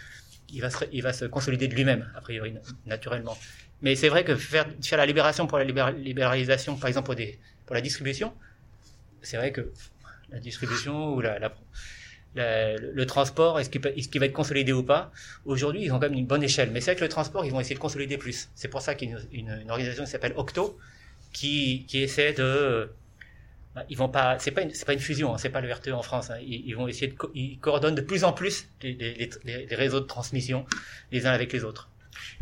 il 0.52 0.60
va 0.60 0.70
se, 0.70 0.84
il 0.92 1.02
va 1.02 1.12
se 1.12 1.24
consolider 1.24 1.68
de 1.68 1.74
lui-même, 1.74 2.10
a 2.14 2.20
priori, 2.20 2.54
naturellement. 2.86 3.36
Mais 3.82 3.94
c'est 3.94 4.08
vrai 4.08 4.24
que 4.24 4.34
faire, 4.34 4.66
faire 4.82 4.98
la 4.98 5.06
libération 5.06 5.46
pour 5.46 5.58
la 5.58 5.64
libéralisation, 5.64 6.76
par 6.76 6.88
exemple 6.88 7.06
pour, 7.06 7.14
des, 7.14 7.38
pour 7.66 7.74
la 7.74 7.80
distribution, 7.80 8.32
c'est 9.22 9.36
vrai 9.36 9.52
que 9.52 9.72
la 10.30 10.40
distribution 10.40 11.14
ou 11.14 11.20
la, 11.20 11.38
la, 11.38 11.52
le 12.76 13.06
transport, 13.06 13.58
est-ce 13.58 13.70
qu'il 13.70 13.86
est 13.86 14.18
va 14.18 14.26
être 14.26 14.32
consolidé 14.32 14.72
ou 14.72 14.82
pas? 14.82 15.10
Aujourd'hui, 15.44 15.82
ils 15.84 15.92
ont 15.92 15.98
quand 15.98 16.08
même 16.08 16.18
une 16.18 16.26
bonne 16.26 16.42
échelle. 16.42 16.70
Mais 16.70 16.80
c'est 16.80 16.92
vrai 16.92 16.96
que 16.96 17.04
le 17.04 17.08
transport, 17.08 17.44
ils 17.44 17.52
vont 17.52 17.60
essayer 17.60 17.74
de 17.74 17.80
consolider 17.80 18.18
plus. 18.18 18.48
C'est 18.54 18.68
pour 18.68 18.82
ça 18.82 18.94
qu'il 18.94 19.10
y 19.10 19.14
a 19.14 19.16
une, 19.32 19.48
une, 19.48 19.60
une 19.62 19.70
organisation 19.70 20.04
qui 20.04 20.10
s'appelle 20.10 20.34
Octo, 20.36 20.78
qui, 21.32 21.84
qui 21.88 22.02
essaie 22.02 22.32
de 22.32 22.90
ils 23.88 23.96
vont 23.96 24.08
pas, 24.08 24.38
c'est 24.38 24.50
pas 24.50 24.62
une, 24.62 24.72
c'est 24.72 24.84
pas 24.84 24.92
une 24.92 24.98
fusion, 24.98 25.34
hein, 25.34 25.38
c'est 25.38 25.50
pas 25.50 25.60
le 25.60 25.72
RTE 25.72 25.88
en 25.88 26.02
France. 26.02 26.30
Hein. 26.30 26.38
ils, 26.40 26.72
vont 26.74 26.88
essayer 26.88 27.08
de, 27.08 27.16
ils 27.34 27.58
coordonnent 27.58 27.94
de 27.94 28.00
plus 28.00 28.24
en 28.24 28.32
plus 28.32 28.68
les, 28.82 29.28
réseaux 29.70 30.00
de 30.00 30.06
transmission 30.06 30.64
les 31.12 31.26
uns 31.26 31.32
avec 31.32 31.52
les 31.52 31.64
autres. 31.64 31.90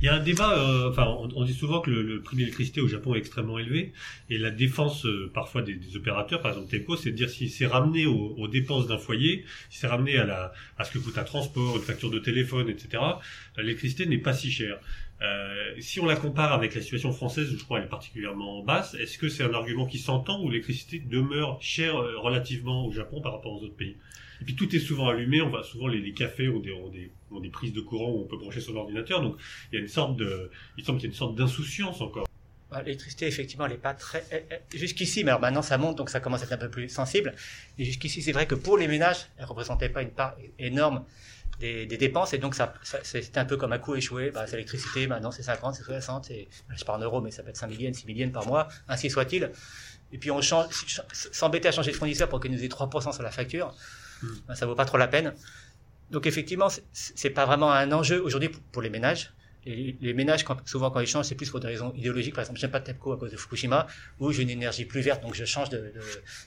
Il 0.00 0.06
y 0.06 0.08
a 0.08 0.14
un 0.14 0.22
débat, 0.22 0.58
euh, 0.58 0.90
enfin, 0.90 1.06
on, 1.34 1.44
dit 1.44 1.54
souvent 1.54 1.80
que 1.80 1.90
le, 1.90 2.20
prix 2.20 2.36
de 2.36 2.40
l'électricité 2.40 2.80
au 2.80 2.88
Japon 2.88 3.14
est 3.14 3.18
extrêmement 3.18 3.58
élevé, 3.58 3.92
et 4.30 4.38
la 4.38 4.50
défense 4.50 5.06
euh, 5.06 5.30
parfois 5.32 5.62
des, 5.62 5.74
des, 5.74 5.96
opérateurs, 5.96 6.42
par 6.42 6.52
exemple 6.52 6.70
TEPCO, 6.70 6.96
c'est 6.96 7.10
de 7.10 7.16
dire 7.16 7.30
si 7.30 7.48
c'est 7.48 7.66
ramené 7.66 8.06
aux, 8.06 8.48
dépenses 8.48 8.86
d'un 8.86 8.98
foyer, 8.98 9.44
si 9.70 9.78
c'est 9.80 9.86
ramené 9.86 10.18
à 10.18 10.24
la 10.24 10.52
à 10.78 10.84
ce 10.84 10.92
que 10.92 10.98
coûte 10.98 11.18
un 11.18 11.24
transport, 11.24 11.76
une 11.76 11.82
facture 11.82 12.10
de 12.10 12.18
téléphone, 12.18 12.68
etc. 12.68 13.02
L'électricité 13.56 14.06
n'est 14.06 14.18
pas 14.18 14.32
si 14.32 14.50
chère. 14.50 14.78
Euh, 15.22 15.72
si 15.80 15.98
on 16.00 16.06
la 16.06 16.16
compare 16.16 16.52
avec 16.52 16.74
la 16.74 16.82
situation 16.82 17.12
française, 17.12 17.52
où 17.52 17.58
je 17.58 17.64
crois 17.64 17.78
elle 17.78 17.86
est 17.86 17.88
particulièrement 17.88 18.62
basse, 18.62 18.94
est-ce 18.94 19.18
que 19.18 19.28
c'est 19.28 19.42
un 19.42 19.54
argument 19.54 19.86
qui 19.86 19.98
s'entend 19.98 20.42
ou 20.42 20.50
l'électricité 20.50 20.98
demeure 20.98 21.60
chère 21.60 21.96
relativement 21.96 22.86
au 22.86 22.92
Japon 22.92 23.20
par 23.20 23.32
rapport 23.32 23.52
aux 23.52 23.64
autres 23.64 23.76
pays? 23.76 23.96
Et 24.40 24.44
puis 24.44 24.54
tout 24.54 24.74
est 24.74 24.80
souvent 24.80 25.08
allumé, 25.08 25.40
on 25.40 25.50
va 25.50 25.62
souvent 25.62 25.88
les, 25.88 26.12
cafés 26.12 26.48
ont 26.48 26.60
des, 26.60 26.72
ont 26.72 26.88
des, 26.88 27.10
ont 27.30 27.40
des 27.40 27.48
prises 27.48 27.72
de 27.72 27.80
courant 27.80 28.10
où 28.10 28.20
on 28.20 28.26
peut 28.26 28.36
brancher 28.36 28.60
son 28.60 28.76
ordinateur, 28.76 29.22
donc 29.22 29.36
il 29.72 29.76
y 29.76 29.78
a 29.78 29.82
une 29.82 29.88
sorte 29.88 30.16
de, 30.16 30.50
il 30.76 30.84
semble 30.84 30.98
qu'il 30.98 31.08
y 31.08 31.10
a 31.10 31.12
une 31.12 31.18
sorte 31.18 31.34
d'insouciance 31.34 32.00
encore. 32.00 32.26
Bah, 32.70 32.82
l'électricité, 32.82 33.28
effectivement, 33.28 33.66
elle 33.66 33.72
n'est 33.72 33.78
pas 33.78 33.94
très. 33.94 34.24
Jusqu'ici, 34.74 35.22
mais 35.22 35.30
alors 35.30 35.40
maintenant 35.40 35.62
ça 35.62 35.78
monte, 35.78 35.96
donc 35.96 36.10
ça 36.10 36.18
commence 36.18 36.42
à 36.42 36.46
être 36.46 36.52
un 36.52 36.58
peu 36.58 36.70
plus 36.70 36.88
sensible. 36.88 37.34
Et 37.78 37.84
jusqu'ici, 37.84 38.22
c'est 38.22 38.32
vrai 38.32 38.46
que 38.46 38.56
pour 38.56 38.76
les 38.76 38.88
ménages, 38.88 39.28
elle 39.38 39.44
représentait 39.44 39.88
pas 39.88 40.02
une 40.02 40.10
part 40.10 40.34
énorme 40.58 41.04
des, 41.60 41.86
dépenses 41.86 42.34
et 42.34 42.38
donc 42.38 42.54
ça 42.54 42.74
c'était 43.02 43.38
un 43.38 43.44
peu 43.44 43.56
comme 43.56 43.72
un 43.72 43.78
coup 43.78 43.94
échoué. 43.94 44.30
Bah, 44.30 44.46
c'est 44.46 44.56
l'électricité, 44.56 45.06
maintenant 45.06 45.30
c'est 45.30 45.42
50, 45.42 45.74
c'est 45.74 45.82
60, 45.82 46.30
et, 46.30 46.48
je 46.76 46.84
parle 46.84 47.00
en 47.00 47.04
euros, 47.04 47.20
mais 47.20 47.30
ça 47.30 47.42
peut 47.42 47.50
être 47.50 47.56
5 47.56 47.68
millions, 47.68 47.92
6 47.92 48.06
millions 48.06 48.30
par 48.30 48.46
mois, 48.46 48.68
ainsi 48.88 49.10
soit-il. 49.10 49.50
Et 50.12 50.18
puis 50.18 50.30
on 50.30 50.40
change, 50.40 50.66
s'embêter 51.12 51.68
à 51.68 51.72
changer 51.72 51.92
de 51.92 51.96
fournisseur 51.96 52.28
pour 52.28 52.40
qu'il 52.40 52.52
nous 52.52 52.62
ait 52.62 52.68
3% 52.68 53.12
sur 53.12 53.22
la 53.22 53.30
facture, 53.30 53.74
bah, 54.46 54.54
ça 54.54 54.66
vaut 54.66 54.74
pas 54.74 54.84
trop 54.84 54.98
la 54.98 55.08
peine. 55.08 55.34
Donc 56.10 56.26
effectivement, 56.26 56.68
c'est 56.92 57.30
pas 57.30 57.46
vraiment 57.46 57.72
un 57.72 57.90
enjeu 57.92 58.22
aujourd'hui 58.22 58.50
pour 58.72 58.82
les 58.82 58.90
ménages. 58.90 59.32
Les 59.64 60.14
ménages, 60.14 60.44
souvent 60.64 60.92
quand 60.92 61.00
ils 61.00 61.08
changent, 61.08 61.26
c'est 61.26 61.34
plus 61.34 61.50
pour 61.50 61.58
des 61.58 61.66
raisons 61.66 61.92
idéologiques. 61.96 62.34
Par 62.34 62.42
exemple, 62.42 62.60
j'aime 62.60 62.70
pas 62.70 62.78
TEPCO 62.78 63.14
à 63.14 63.18
cause 63.18 63.32
de 63.32 63.36
Fukushima, 63.36 63.88
ou 64.20 64.30
j'ai 64.30 64.42
une 64.42 64.50
énergie 64.50 64.84
plus 64.84 65.00
verte, 65.00 65.22
donc 65.22 65.34
je 65.34 65.44
change 65.44 65.70
de, 65.70 65.92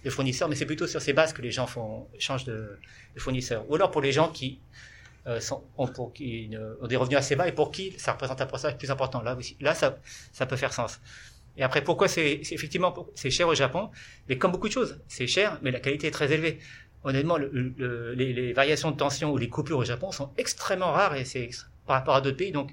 fournisseur. 0.08 0.48
Mais 0.48 0.56
c'est 0.56 0.66
plutôt 0.66 0.88
sur 0.88 1.02
ces 1.02 1.12
bases 1.12 1.34
que 1.34 1.42
les 1.42 1.52
gens 1.52 1.68
font, 1.68 2.08
changent 2.18 2.46
de, 2.46 2.80
fournisseur. 3.18 3.70
Ou 3.70 3.76
alors 3.76 3.92
pour 3.92 4.02
les 4.02 4.14
gens 4.14 4.30
qui 4.30 4.62
euh, 5.28 5.42
sont, 5.42 5.66
ont, 5.78 5.88
des 5.88 6.96
revenus 6.96 7.18
assez 7.18 7.36
bas 7.36 7.46
et 7.46 7.52
pour 7.52 7.72
qui 7.72 7.94
ça 7.98 8.14
représente 8.14 8.40
un 8.40 8.46
pourcentage 8.46 8.78
plus 8.78 8.90
important. 8.90 9.22
Là, 9.22 9.36
aussi, 9.36 9.58
ça, 9.76 9.98
ça 10.32 10.46
peut 10.46 10.56
faire 10.56 10.72
sens. 10.72 11.02
Et 11.58 11.64
après, 11.64 11.84
pourquoi 11.84 12.08
c'est 12.08 12.40
effectivement 12.52 12.96
c'est 13.16 13.32
cher 13.32 13.50
au 13.50 13.54
Japon? 13.54 13.90
Mais 14.30 14.38
comme 14.38 14.54
beaucoup 14.54 14.70
de 14.70 14.74
choses, 14.74 15.02
c'est 15.10 15.28
cher, 15.28 15.60
mais 15.62 15.72
la 15.72 15.82
qualité 15.82 16.08
est 16.08 16.12
très 16.12 16.32
élevée. 16.32 16.60
Honnêtement, 17.04 17.38
le, 17.38 18.14
les, 18.14 18.34
les, 18.34 18.54
variations 18.54 18.92
de 18.92 18.98
tension 18.98 19.32
ou 19.32 19.38
les 19.38 19.48
coupures 19.50 19.78
au 19.78 19.86
Japon 19.86 20.12
sont 20.12 20.32
extrêmement 20.38 20.92
rares 20.92 21.16
et 21.16 21.24
c'est 21.24 21.50
par 21.86 21.96
rapport 21.98 22.16
à 22.16 22.22
d'autres 22.22 22.38
pays. 22.38 22.52
Donc, 22.52 22.72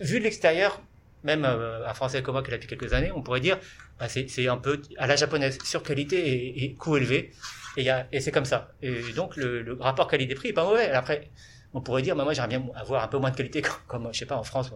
vu 0.00 0.18
de 0.18 0.24
l'extérieur, 0.24 0.82
même 1.24 1.44
euh, 1.44 1.88
un 1.88 1.94
Français 1.94 2.22
comme 2.22 2.34
moi 2.34 2.42
qui 2.42 2.50
l'a 2.50 2.58
depuis 2.58 2.68
quelques 2.68 2.92
années, 2.92 3.10
on 3.12 3.22
pourrait 3.22 3.40
dire 3.40 3.58
bah, 3.98 4.08
c'est 4.08 4.48
un 4.48 4.58
peu 4.58 4.82
à 4.98 5.06
la 5.06 5.16
japonaise, 5.16 5.58
sur 5.64 5.82
qualité 5.82 6.18
et, 6.18 6.64
et 6.64 6.74
coût 6.74 6.96
élevé. 6.96 7.32
Et, 7.78 7.88
et 8.12 8.20
c'est 8.20 8.32
comme 8.32 8.44
ça. 8.44 8.72
Et 8.82 9.12
donc 9.14 9.36
le, 9.36 9.62
le 9.62 9.72
rapport 9.74 10.06
qualité-prix 10.08 10.48
est 10.48 10.52
pas 10.52 10.64
mauvais. 10.64 10.90
Après, 10.90 11.30
on 11.74 11.80
pourrait 11.80 12.02
dire, 12.02 12.16
bah, 12.16 12.24
moi 12.24 12.34
j'aimerais 12.34 12.48
bien 12.48 12.64
avoir 12.74 13.02
un 13.02 13.08
peu 13.08 13.18
moins 13.18 13.30
de 13.30 13.36
qualité, 13.36 13.62
comme, 13.88 14.08
je 14.12 14.18
sais 14.18 14.26
pas, 14.26 14.36
en 14.36 14.42
France 14.42 14.70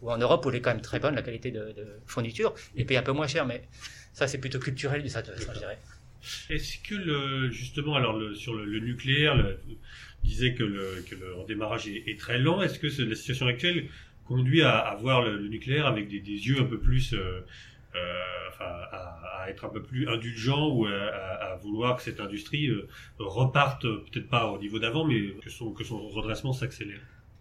ou, 0.00 0.10
en 0.10 0.18
Europe, 0.18 0.44
où 0.44 0.50
elle 0.50 0.56
est 0.56 0.60
quand 0.60 0.70
même 0.70 0.80
très 0.80 0.98
bonne, 0.98 1.14
la 1.14 1.22
qualité 1.22 1.50
de, 1.50 1.72
de 1.72 2.00
fourniture, 2.06 2.54
et 2.76 2.84
payer 2.84 2.98
un 2.98 3.02
peu 3.02 3.12
moins 3.12 3.26
cher. 3.26 3.46
Mais 3.46 3.62
ça, 4.12 4.26
c'est 4.26 4.38
plutôt 4.38 4.58
culturel, 4.58 5.08
ça, 5.08 5.22
je 5.24 5.58
dirais. 5.58 5.78
Est-ce 6.50 6.78
que 6.78 7.50
justement, 7.50 7.96
alors 7.96 8.20
sur 8.34 8.54
le, 8.54 8.78
nucléaire, 8.80 9.36
le, 9.36 9.58
disait 10.22 10.54
que 10.54 10.62
le, 10.62 11.04
que 11.08 11.14
redémarrage 11.34 11.88
est, 11.88 12.18
très 12.18 12.38
lent. 12.38 12.62
Est-ce 12.62 12.78
que 12.78 13.02
la 13.02 13.14
situation 13.14 13.46
actuelle 13.46 13.88
conduit 14.26 14.62
à, 14.62 14.96
voir 15.00 15.22
le, 15.22 15.48
nucléaire 15.48 15.86
avec 15.86 16.08
des, 16.08 16.18
yeux 16.18 16.60
un 16.60 16.64
peu 16.64 16.78
plus 16.78 17.14
euh, 17.14 17.40
enfin, 18.50 18.64
à, 18.64 19.46
être 19.48 19.64
un 19.64 19.70
peu 19.70 19.82
plus 19.82 20.08
indulgent 20.08 20.68
ou 20.70 20.86
à, 20.86 21.56
vouloir 21.62 21.96
que 21.96 22.02
cette 22.02 22.20
industrie 22.20 22.70
reparte, 23.18 23.82
peut-être 23.82 24.28
pas 24.28 24.46
au 24.46 24.58
niveau 24.58 24.78
d'avant, 24.78 25.04
mais 25.04 25.34
que 25.42 25.50
son, 25.50 25.72
redressement 26.08 26.52
s'accélère? 26.52 27.00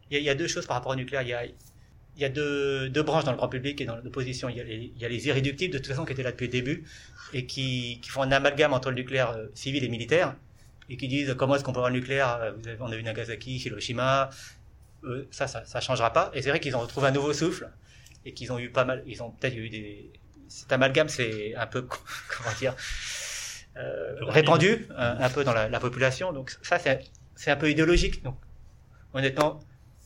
Il 0.09 0.21
y, 0.21 0.29
a 0.29 0.35
deux 0.35 0.47
choses 0.47 0.65
par 0.65 0.77
rapport 0.77 0.91
au 0.91 0.95
nucléaire. 0.95 1.21
Il 1.21 1.53
il 2.15 2.21
y 2.21 2.25
a 2.25 2.29
deux, 2.29 2.89
deux, 2.89 3.03
branches 3.03 3.23
dans 3.23 3.31
le 3.31 3.37
grand 3.37 3.47
public 3.49 3.79
et 3.81 3.85
dans 3.85 3.95
l'opposition. 3.97 4.49
Il, 4.49 4.57
il, 4.57 5.01
y 5.01 5.05
a 5.05 5.09
les 5.09 5.27
irréductibles, 5.27 5.73
de 5.73 5.79
toute 5.79 5.87
façon, 5.87 6.05
qui 6.05 6.13
étaient 6.13 6.23
là 6.23 6.31
depuis 6.31 6.47
le 6.47 6.51
début 6.51 6.83
et 7.33 7.45
qui, 7.45 7.99
qui 8.01 8.09
font 8.09 8.21
un 8.21 8.31
amalgame 8.31 8.73
entre 8.73 8.89
le 8.89 8.95
nucléaire 8.95 9.37
civil 9.53 9.83
et 9.83 9.89
militaire 9.89 10.35
et 10.89 10.97
qui 10.97 11.07
disent 11.07 11.35
comment 11.37 11.55
est-ce 11.55 11.63
qu'on 11.63 11.71
peut 11.71 11.79
avoir 11.79 11.91
le 11.91 11.99
nucléaire 11.99 12.53
vous 12.57 12.67
avez, 12.67 12.77
On 12.81 12.91
a 12.91 12.95
vu 12.95 13.03
Nagasaki, 13.03 13.57
Hiroshima, 13.57 14.29
euh, 15.03 15.27
ça, 15.31 15.47
ça, 15.47 15.65
ça 15.65 15.79
changera 15.81 16.11
pas. 16.13 16.31
Et 16.33 16.41
c'est 16.41 16.49
vrai 16.49 16.59
qu'ils 16.59 16.75
ont 16.75 16.81
retrouvé 16.81 17.07
un 17.07 17.11
nouveau 17.11 17.33
souffle 17.33 17.69
et 18.25 18.33
qu'ils 18.33 18.51
ont 18.51 18.59
eu 18.59 18.69
pas 18.69 18.85
mal, 18.85 19.03
ils 19.07 19.23
ont 19.23 19.31
peut-être 19.31 19.55
eu 19.55 19.69
des. 19.69 20.11
Cet 20.47 20.71
amalgame, 20.73 21.07
c'est 21.07 21.55
un 21.55 21.65
peu, 21.65 21.81
comment 22.37 22.55
dire, 22.59 22.75
euh, 23.77 24.15
répandu 24.21 24.87
un, 24.97 25.29
peu 25.29 25.45
dans 25.45 25.53
la, 25.53 25.69
la 25.69 25.79
population. 25.79 26.33
Donc 26.33 26.57
ça, 26.61 26.77
c'est 26.77 27.51
un 27.51 27.55
peu 27.55 27.71
idéologique. 27.71 28.21
Donc 28.23 28.35
honnêtement, 29.13 29.59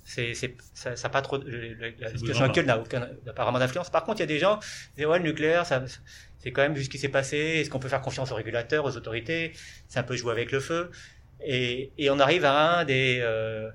c'est, 0.06 0.34
ça, 0.76 0.96
ça 0.96 1.10
pas 1.10 1.22
trop, 1.24 1.40
la 1.40 2.10
situation 2.10 2.46
actuelle 2.46 2.68
n'a 2.68 2.78
aucun, 2.78 3.10
apparemment 3.28 3.58
d'influence. 3.58 3.90
Par 3.90 4.04
contre, 4.04 4.20
il 4.20 4.22
y 4.22 4.24
a 4.24 4.28
des 4.28 4.38
gens 4.38 4.60
qui 4.60 4.98
disent, 4.98 5.08
ouais, 5.08 5.18
le 5.18 5.26
nucléaire, 5.26 5.66
ça, 5.66 5.84
c'est 6.38 6.52
quand 6.52 6.62
même 6.62 6.76
vu 6.76 6.84
ce 6.84 6.90
qui 6.90 7.00
s'est 7.00 7.10
passé. 7.10 7.38
Est-ce 7.38 7.72
qu'on 7.72 7.80
peut 7.80 7.90
faire 7.90 8.02
confiance 8.02 8.32
aux 8.32 8.36
régulateurs, 8.36 8.86
aux 8.86 8.96
autorités? 8.96 9.52
C'est 9.88 9.98
un 9.98 10.04
peu 10.04 10.16
jouer 10.16 10.32
avec 10.32 10.52
le 10.52 10.60
feu. 10.60 10.92
Et, 11.44 11.92
et 11.98 12.12
on 12.12 12.20
arrive 12.20 12.46
à 12.46 12.80
un 12.80 12.86
des, 12.86 13.20
euh, 13.22 13.70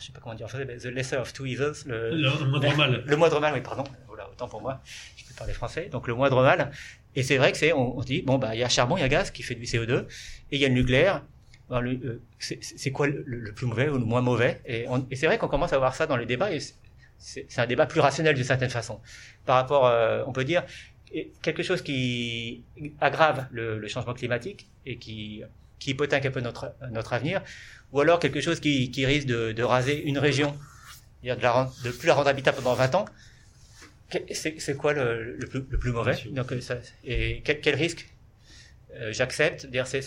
je 0.00 0.06
sais 0.06 0.12
pas 0.12 0.18
comment 0.20 0.34
dire 0.34 0.46
en 0.46 0.48
français, 0.48 0.66
the 0.66 0.86
lesser 0.86 1.16
of 1.16 1.32
two 1.32 1.46
evils. 1.46 1.84
Le, 1.86 2.10
le 2.10 2.30
moindre 2.46 2.76
mal. 2.76 3.04
Le 3.06 3.16
moindre 3.16 3.40
mal, 3.40 3.54
oui, 3.54 3.60
pardon. 3.60 3.84
Voilà, 4.08 4.28
autant 4.28 4.48
pour 4.48 4.60
moi. 4.60 4.82
Je 5.16 5.24
peux 5.24 5.34
parler 5.34 5.52
français. 5.52 5.88
Donc, 5.90 6.08
le 6.08 6.14
moindre 6.14 6.42
mal. 6.42 6.72
Et 7.14 7.22
c'est 7.22 7.36
vrai 7.36 7.52
que 7.52 7.58
c'est, 7.58 7.72
on, 7.72 7.96
on 7.96 8.00
dit, 8.02 8.22
bon, 8.22 8.38
bah, 8.38 8.54
il 8.54 8.58
y 8.58 8.64
a 8.64 8.68
charbon, 8.68 8.96
il 8.96 9.00
y 9.00 9.04
a 9.04 9.08
gaz 9.08 9.30
qui 9.30 9.44
fait 9.44 9.54
du 9.54 9.64
CO2, 9.64 10.06
et 10.50 10.56
il 10.56 10.58
y 10.60 10.64
a 10.64 10.68
le 10.68 10.74
nucléaire 10.74 11.22
euh, 11.70 12.20
c'est 12.38 12.90
quoi 12.92 13.06
le, 13.06 13.52
plus 13.52 13.66
mauvais 13.66 13.88
ou 13.88 13.98
le 13.98 14.04
moins 14.04 14.22
mauvais? 14.22 14.60
Et, 14.66 14.86
c'est 15.14 15.26
vrai 15.26 15.38
qu'on 15.38 15.48
commence 15.48 15.72
à 15.72 15.78
voir 15.78 15.94
ça 15.94 16.06
dans 16.06 16.16
les 16.16 16.26
débats, 16.26 16.52
et 16.52 16.60
c'est 17.18 17.58
un 17.58 17.66
débat 17.66 17.86
plus 17.86 18.00
rationnel 18.00 18.34
d'une 18.34 18.44
certaine 18.44 18.70
façon. 18.70 19.00
Par 19.44 19.56
rapport, 19.56 19.86
euh, 19.86 20.22
on 20.26 20.32
peut 20.32 20.44
dire, 20.44 20.64
quelque 21.42 21.62
chose 21.62 21.82
qui 21.82 22.64
aggrave 23.00 23.46
le, 23.50 23.86
changement 23.88 24.14
climatique 24.14 24.68
et 24.86 24.96
qui, 24.96 25.42
qui 25.78 25.90
hypothèque 25.90 26.26
un 26.26 26.30
peu 26.30 26.40
notre, 26.40 26.74
notre 26.90 27.12
avenir, 27.12 27.42
ou 27.92 28.00
alors 28.00 28.18
quelque 28.18 28.40
chose 28.40 28.60
qui, 28.60 28.90
qui 28.90 29.06
risque 29.06 29.26
de, 29.26 29.52
de, 29.52 29.62
raser 29.62 30.02
une 30.04 30.18
région, 30.18 30.56
de, 31.22 31.28
la, 31.28 31.70
de 31.84 31.90
plus 31.90 32.06
la 32.06 32.14
rendre 32.14 32.28
habitable 32.28 32.58
pendant 32.58 32.74
20 32.74 32.94
ans, 32.94 33.04
c'est 34.32 34.76
quoi 34.76 34.94
le, 34.94 35.36
le, 35.36 35.46
plus, 35.46 35.64
le, 35.68 35.78
plus, 35.78 35.92
mauvais? 35.92 36.16
Donc, 36.30 36.50
ça, 36.60 36.76
Et 37.04 37.42
quel, 37.44 37.60
quel 37.60 37.74
risque 37.74 38.08
euh, 39.00 39.12
j'accepte. 39.12 39.68
C'est 39.84 40.02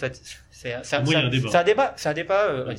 c'est 0.51 0.73
un, 0.73 0.99
un, 0.99 1.29
débat. 1.29 1.93
C'est 1.97 2.09
un 2.09 2.13
débat, 2.13 2.45
euh, 2.47 2.75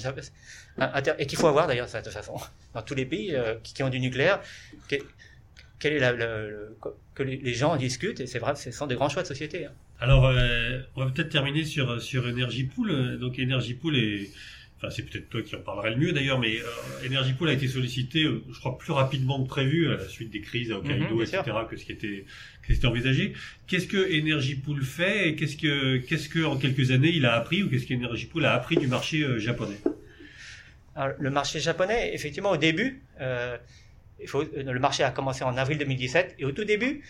et 1.18 1.26
qu'il 1.26 1.38
faut 1.38 1.48
avoir 1.48 1.66
d'ailleurs 1.66 1.88
de 1.88 1.98
toute 2.00 2.12
façon 2.12 2.36
dans 2.74 2.82
tous 2.82 2.94
les 2.94 3.04
pays 3.04 3.34
euh, 3.34 3.56
qui, 3.62 3.82
ont 3.82 3.88
du 3.88 3.98
nucléaire. 3.98 4.40
quel 4.88 5.92
est 5.92 5.98
la, 5.98 6.12
que 7.14 7.22
les 7.22 7.54
gens 7.54 7.72
en 7.72 7.76
discutent 7.76 8.20
et 8.20 8.26
c'est 8.26 8.38
vrai, 8.38 8.54
ce 8.54 8.70
sont 8.70 8.86
des 8.86 8.94
grands 8.94 9.08
choix 9.08 9.22
de 9.22 9.26
société. 9.26 9.66
Hein. 9.66 9.72
Alors, 10.00 10.24
on 10.96 11.04
va 11.04 11.10
peut-être 11.10 11.30
terminer 11.30 11.64
sur 11.64 12.00
sur 12.00 12.24
Energy 12.26 12.64
Pool. 12.64 13.18
Donc 13.18 13.38
Energy 13.38 13.74
Pool 13.74 13.96
est 13.96 14.30
Enfin, 14.82 14.92
c'est 14.92 15.08
peut-être 15.08 15.28
toi 15.28 15.42
qui 15.42 15.54
en 15.54 15.60
parlerais 15.60 15.90
le 15.90 15.96
mieux 15.96 16.12
d'ailleurs, 16.12 16.40
mais 16.40 16.56
euh, 16.56 17.06
Energy 17.06 17.34
Pool 17.34 17.48
a 17.50 17.52
été 17.52 17.68
sollicité, 17.68 18.24
euh, 18.24 18.42
je 18.52 18.58
crois, 18.58 18.76
plus 18.76 18.92
rapidement 18.92 19.40
que 19.40 19.48
prévu 19.48 19.86
à 19.86 19.96
la 19.96 20.08
suite 20.08 20.30
des 20.30 20.40
crises 20.40 20.72
à 20.72 20.78
Hokkaido, 20.78 21.14
mhm, 21.14 21.22
etc., 21.22 21.42
que 21.70 21.76
ce 21.76 21.84
qui 21.84 21.92
était, 21.92 22.24
était 22.68 22.86
envisagé. 22.86 23.32
Qu'est-ce 23.68 23.86
que 23.86 24.20
Energy 24.20 24.56
Pool 24.56 24.82
fait 24.82 25.28
et 25.28 25.36
qu'est-ce 25.36 25.56
que, 25.56 25.98
qu'est-ce 25.98 26.28
que 26.28 26.44
en 26.44 26.56
quelques 26.56 26.90
années 26.90 27.10
il 27.10 27.26
a 27.26 27.34
appris 27.34 27.62
ou 27.62 27.70
qu'est-ce 27.70 27.86
qu'Energy 27.86 28.26
Pool 28.26 28.44
a 28.44 28.54
appris 28.54 28.76
du 28.76 28.88
marché 28.88 29.22
euh, 29.22 29.38
japonais? 29.38 29.78
Alors, 30.96 31.14
Le 31.16 31.30
marché 31.30 31.60
japonais, 31.60 32.12
effectivement, 32.12 32.50
au 32.50 32.56
début, 32.56 33.02
euh, 33.20 33.56
il 34.20 34.26
faut, 34.26 34.42
le 34.42 34.80
marché 34.80 35.04
a 35.04 35.12
commencé 35.12 35.44
en 35.44 35.56
avril 35.56 35.78
2017 35.78 36.34
et 36.40 36.44
au 36.44 36.50
tout 36.50 36.64
début, 36.64 37.02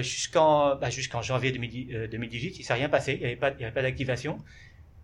jusqu'en 0.00 0.76
bah, 0.76 0.90
jusqu'en 0.90 1.22
janvier 1.22 1.50
2018, 1.50 2.58
il 2.58 2.64
s'est 2.64 2.74
rien 2.74 2.88
passé, 2.88 3.14
il 3.14 3.20
n'y 3.20 3.24
avait 3.24 3.36
pas, 3.36 3.50
il 3.50 3.62
y 3.62 3.64
avait 3.64 3.74
pas 3.74 3.82
d'activation 3.82 4.38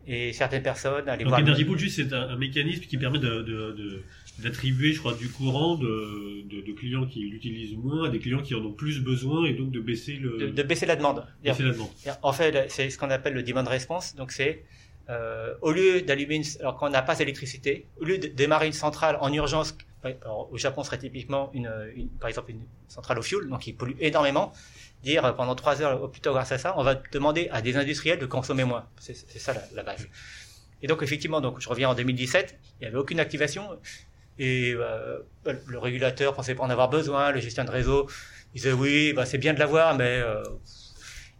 et 0.07 0.33
certaines 0.33 0.63
personnes 0.63 1.09
allaient 1.09 1.25
Donc 1.25 1.35
Energy 1.35 1.65
Pool, 1.65 1.79
juste, 1.79 1.97
c'est 1.97 2.13
un, 2.13 2.37
mécanisme 2.37 2.83
qui 2.83 2.97
permet 2.97 3.19
d'attribuer, 4.39 4.93
je 4.93 5.01
crois, 5.01 5.15
du 5.15 5.29
courant 5.29 5.77
de, 5.77 6.45
de, 6.49 6.73
clients 6.73 7.07
qui 7.07 7.21
l'utilisent 7.21 7.77
moins 7.77 8.07
à 8.07 8.09
des 8.09 8.19
clients 8.19 8.43
qui 8.43 8.55
en 8.55 8.65
ont 8.65 8.73
plus 8.73 9.01
besoin 9.01 9.45
et 9.47 9.55
donc 9.55 9.71
de 9.71 9.81
baisser 9.81 10.13
le... 10.15 10.53
De, 10.53 10.63
baisser 10.63 10.87
la 10.87 10.97
demande. 10.97 11.27
Baisser 11.43 11.65
la 11.65 11.73
demande. 11.73 11.89
En 12.23 12.33
fait, 12.33 12.71
c'est 12.71 12.91
ce 12.91 12.99
qu'on 12.99 13.11
appelle 13.11 13.35
le 13.35 13.43
demand 13.43 13.65
response. 13.65 14.15
Donc 14.15 14.31
c'est, 14.33 14.65
euh, 15.09 15.55
au 15.61 15.73
lieu 15.73 16.03
d'allumer, 16.03 16.37
une, 16.37 16.45
alors 16.61 16.77
quand 16.77 16.87
on 16.87 16.91
n'a 16.91 17.03
pas 17.03 17.17
d'électricité, 17.17 17.87
au 18.01 18.05
lieu 18.05 18.19
de 18.19 18.29
démarrer 18.29 18.67
une 18.67 18.73
centrale 18.73 19.19
en 19.21 19.33
urgence, 19.33 19.77
au 20.51 20.57
Japon 20.57 20.85
serait 20.85 20.99
typiquement 20.99 21.51
une, 21.53 21.69
une, 21.97 22.09
par 22.09 22.29
exemple 22.29 22.53
une 22.53 22.63
centrale 22.87 23.19
au 23.19 23.23
fuel, 23.23 23.49
donc 23.49 23.61
qui 23.61 23.73
pollue 23.73 23.95
énormément, 23.99 24.53
dire 25.03 25.35
pendant 25.37 25.55
trois 25.55 25.83
heures, 25.83 26.03
ou 26.03 26.09
plutôt 26.09 26.33
grâce 26.33 26.53
à 26.53 26.59
ça, 26.59 26.75
on 26.77 26.83
va 26.83 26.95
demander 27.13 27.49
à 27.51 27.63
des 27.63 27.77
industriels 27.77 28.19
de 28.19 28.27
consommer 28.27 28.65
moins. 28.65 28.87
C'est 28.99 29.15
ça 29.15 29.55
la, 29.75 29.83
base. 29.83 30.07
Et 30.83 30.87
donc 30.87 31.03
effectivement, 31.03 31.41
donc 31.41 31.61
je 31.61 31.69
reviens 31.69 31.89
en 31.91 31.95
2017, 31.95 32.59
il 32.81 32.83
n'y 32.83 32.87
avait 32.89 32.99
aucune 32.99 33.21
activation 33.21 33.79
et 34.39 34.75
euh, 34.75 35.19
le 35.67 35.79
régulateur 35.79 36.35
pensait 36.35 36.55
pas 36.55 36.65
en 36.65 36.71
avoir 36.71 36.91
besoin, 36.91 37.33
le 37.33 37.41
gestionnaire 37.41 37.73
de 37.73 37.77
réseau 37.77 38.09
disait 38.55 38.73
oui, 38.73 39.13
bah, 39.15 39.25
c'est 39.27 39.39
bien 39.39 39.55
de 39.55 39.59
l'avoir, 39.59 39.97
mais 39.97 40.05
euh... 40.05 40.43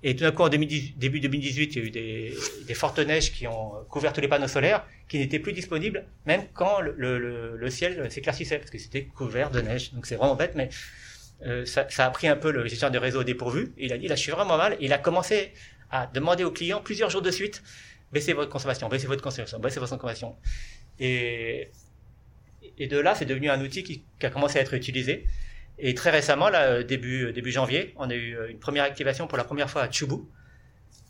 et 0.03 0.15
tout 0.17 0.25
d'un 0.25 0.33
coup 0.33 0.43
en 0.43 0.49
début 0.49 0.67
2018, 0.67 1.77
il 1.77 1.79
y 1.79 1.83
a 1.83 1.87
eu 1.87 1.91
des, 1.91 2.75
fortes 2.75 2.99
neiges 2.99 3.33
qui 3.33 3.47
ont 3.47 3.73
couvert 3.91 4.13
tous 4.13 4.21
les 4.21 4.29
panneaux 4.29 4.49
solaires, 4.49 4.87
qui 5.09 5.19
n'étaient 5.19 5.39
plus 5.39 5.53
disponibles, 5.53 6.05
même 6.25 6.43
quand 6.55 6.81
le, 6.81 7.57
le 7.57 7.71
ciel 7.71 8.11
s'éclaircissait 8.11 8.59
parce 8.59 8.71
que 8.71 8.79
c'était 8.79 9.05
couvert 9.05 9.51
de 9.51 9.61
neige. 9.61 9.93
Donc 9.93 10.07
c'est 10.07 10.17
vraiment 10.17 10.37
bête, 10.37 10.53
mais 10.55 10.69
euh, 11.45 11.67
ça, 11.67 11.87
a 11.99 12.11
pris 12.11 12.29
un 12.29 12.37
peu 12.37 12.51
le 12.51 12.67
gestionnaire 12.67 12.93
de 12.93 13.05
réseau 13.05 13.23
dépourvu. 13.25 13.73
Il 13.77 13.93
a 13.93 13.99
dit, 13.99 14.09
là, 14.09 14.15
je 14.15 14.21
suis 14.21 14.33
vraiment 14.33 14.57
mal. 14.57 14.77
Il 14.81 14.93
a 14.93 14.99
commencé 14.99 15.53
à 15.91 16.07
demander 16.07 16.45
aux 16.45 16.51
clients 16.51 16.81
plusieurs 16.81 17.11
jours 17.11 17.23
de 17.23 17.31
suite, 17.31 17.63
baissez 18.13 18.33
votre 18.33 18.51
consommation, 18.51 18.89
baissez 18.89 19.07
votre 19.07 19.23
consommation, 19.23 19.59
baissez 19.59 19.79
votre 19.79 19.97
consommation. 19.97 20.37
Et, 20.99 21.71
de 22.79 22.99
là, 22.99 23.15
c'est 23.15 23.27
devenu 23.27 23.51
un 23.51 23.61
outil 23.61 23.83
qui, 23.83 24.05
a 24.23 24.31
commencé 24.31 24.59
à 24.59 24.63
être 24.63 24.75
utilisé. 24.75 25.27
Et 25.79 25.95
très 25.95 26.11
récemment, 26.11 26.51
début 26.89 27.51
janvier, 27.51 27.93
on 27.97 28.09
a 28.09 28.15
eu 28.15 28.35
euh, 28.35 28.51
une 28.51 28.59
première 28.59 28.85
activation 28.85 29.27
pour 29.27 29.37
la 29.37 29.45
première 29.45 29.69
fois 29.69 29.83
à 29.83 29.91
Chubu. 29.91 30.17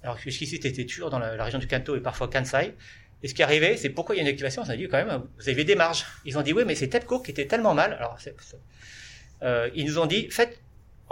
Alors 0.02 0.18
jusqu'ici, 0.18 0.58
c'était 0.60 0.84
toujours 0.84 1.10
dans 1.10 1.20
la, 1.20 1.42
région 1.42 1.60
du 1.60 1.68
Kanto 1.68 1.96
et 1.96 2.00
parfois 2.00 2.28
Kansai. 2.28 2.74
Et 3.22 3.28
ce 3.28 3.34
qui 3.34 3.42
est 3.42 3.44
arrivé, 3.44 3.76
c'est 3.76 3.90
pourquoi 3.90 4.14
il 4.14 4.18
y 4.18 4.20
a 4.20 4.22
une 4.22 4.28
activation? 4.28 4.62
On 4.66 4.70
a 4.70 4.76
dit 4.76 4.88
quand 4.88 5.04
même, 5.04 5.22
vous 5.38 5.48
avez 5.48 5.64
des 5.64 5.74
marges. 5.74 6.04
Ils 6.24 6.36
ont 6.36 6.42
dit 6.42 6.52
oui, 6.52 6.64
mais 6.66 6.74
c'est 6.74 6.88
TEPCO 6.88 7.20
qui 7.20 7.30
était 7.30 7.46
tellement 7.46 7.74
mal. 7.74 7.94
Alors 7.94 8.18
euh, 9.42 9.68
ils 9.74 9.86
nous 9.86 9.98
ont 9.98 10.06
dit 10.06 10.28
faites 10.30 10.60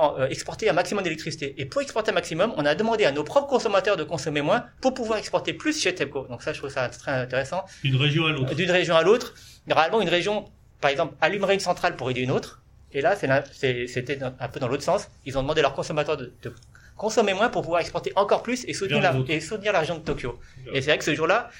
euh, 0.00 0.26
exporter 0.28 0.68
un 0.68 0.72
maximum 0.72 1.04
d'électricité. 1.04 1.54
Et 1.56 1.66
pour 1.66 1.80
exporter 1.80 2.10
un 2.10 2.14
maximum, 2.14 2.52
on 2.56 2.66
a 2.66 2.74
demandé 2.74 3.04
à 3.04 3.12
nos 3.12 3.22
propres 3.22 3.46
consommateurs 3.46 3.96
de 3.96 4.02
consommer 4.02 4.42
moins 4.42 4.64
pour 4.80 4.92
pouvoir 4.92 5.18
exporter 5.18 5.52
plus 5.52 5.80
chez 5.80 5.94
TEPCO. 5.94 6.26
Donc 6.28 6.42
ça, 6.42 6.52
je 6.52 6.58
trouve 6.58 6.70
ça 6.70 6.88
très 6.88 7.12
intéressant. 7.12 7.64
D'une 7.84 7.96
région 7.96 8.26
à 8.26 8.32
l'autre. 8.32 8.54
D'une 8.56 8.70
région 8.72 8.96
à 8.96 9.02
l'autre. 9.02 9.34
Généralement, 9.68 10.00
une 10.00 10.08
région, 10.08 10.46
par 10.80 10.90
exemple, 10.90 11.14
allumerait 11.20 11.54
une 11.54 11.60
centrale 11.60 11.94
pour 11.94 12.10
aider 12.10 12.22
une 12.22 12.32
autre. 12.32 12.60
Et 12.92 13.02
là, 13.02 13.14
c'était 13.16 14.18
un 14.22 14.48
peu 14.48 14.58
dans 14.58 14.68
l'autre 14.68 14.82
sens. 14.82 15.08
Ils 15.26 15.38
ont 15.38 15.42
demandé 15.42 15.60
à 15.60 15.62
leurs 15.62 15.74
consommateurs 15.74 16.16
de, 16.16 16.32
de, 16.42 16.52
consommer 16.96 17.34
moins 17.34 17.48
pour 17.48 17.62
pouvoir 17.62 17.80
exporter 17.80 18.12
encore 18.16 18.42
plus 18.42 18.64
et 18.68 18.72
soutenir, 18.72 19.02
la, 19.02 19.16
et 19.28 19.40
soutenir 19.40 19.72
la 19.72 19.80
région 19.80 19.98
de 19.98 20.04
Tokyo. 20.04 20.38
Et 20.72 20.80
c'est 20.80 20.90
vrai 20.90 20.98
que 20.98 21.04
ce 21.04 21.14
jour-là, 21.14 21.50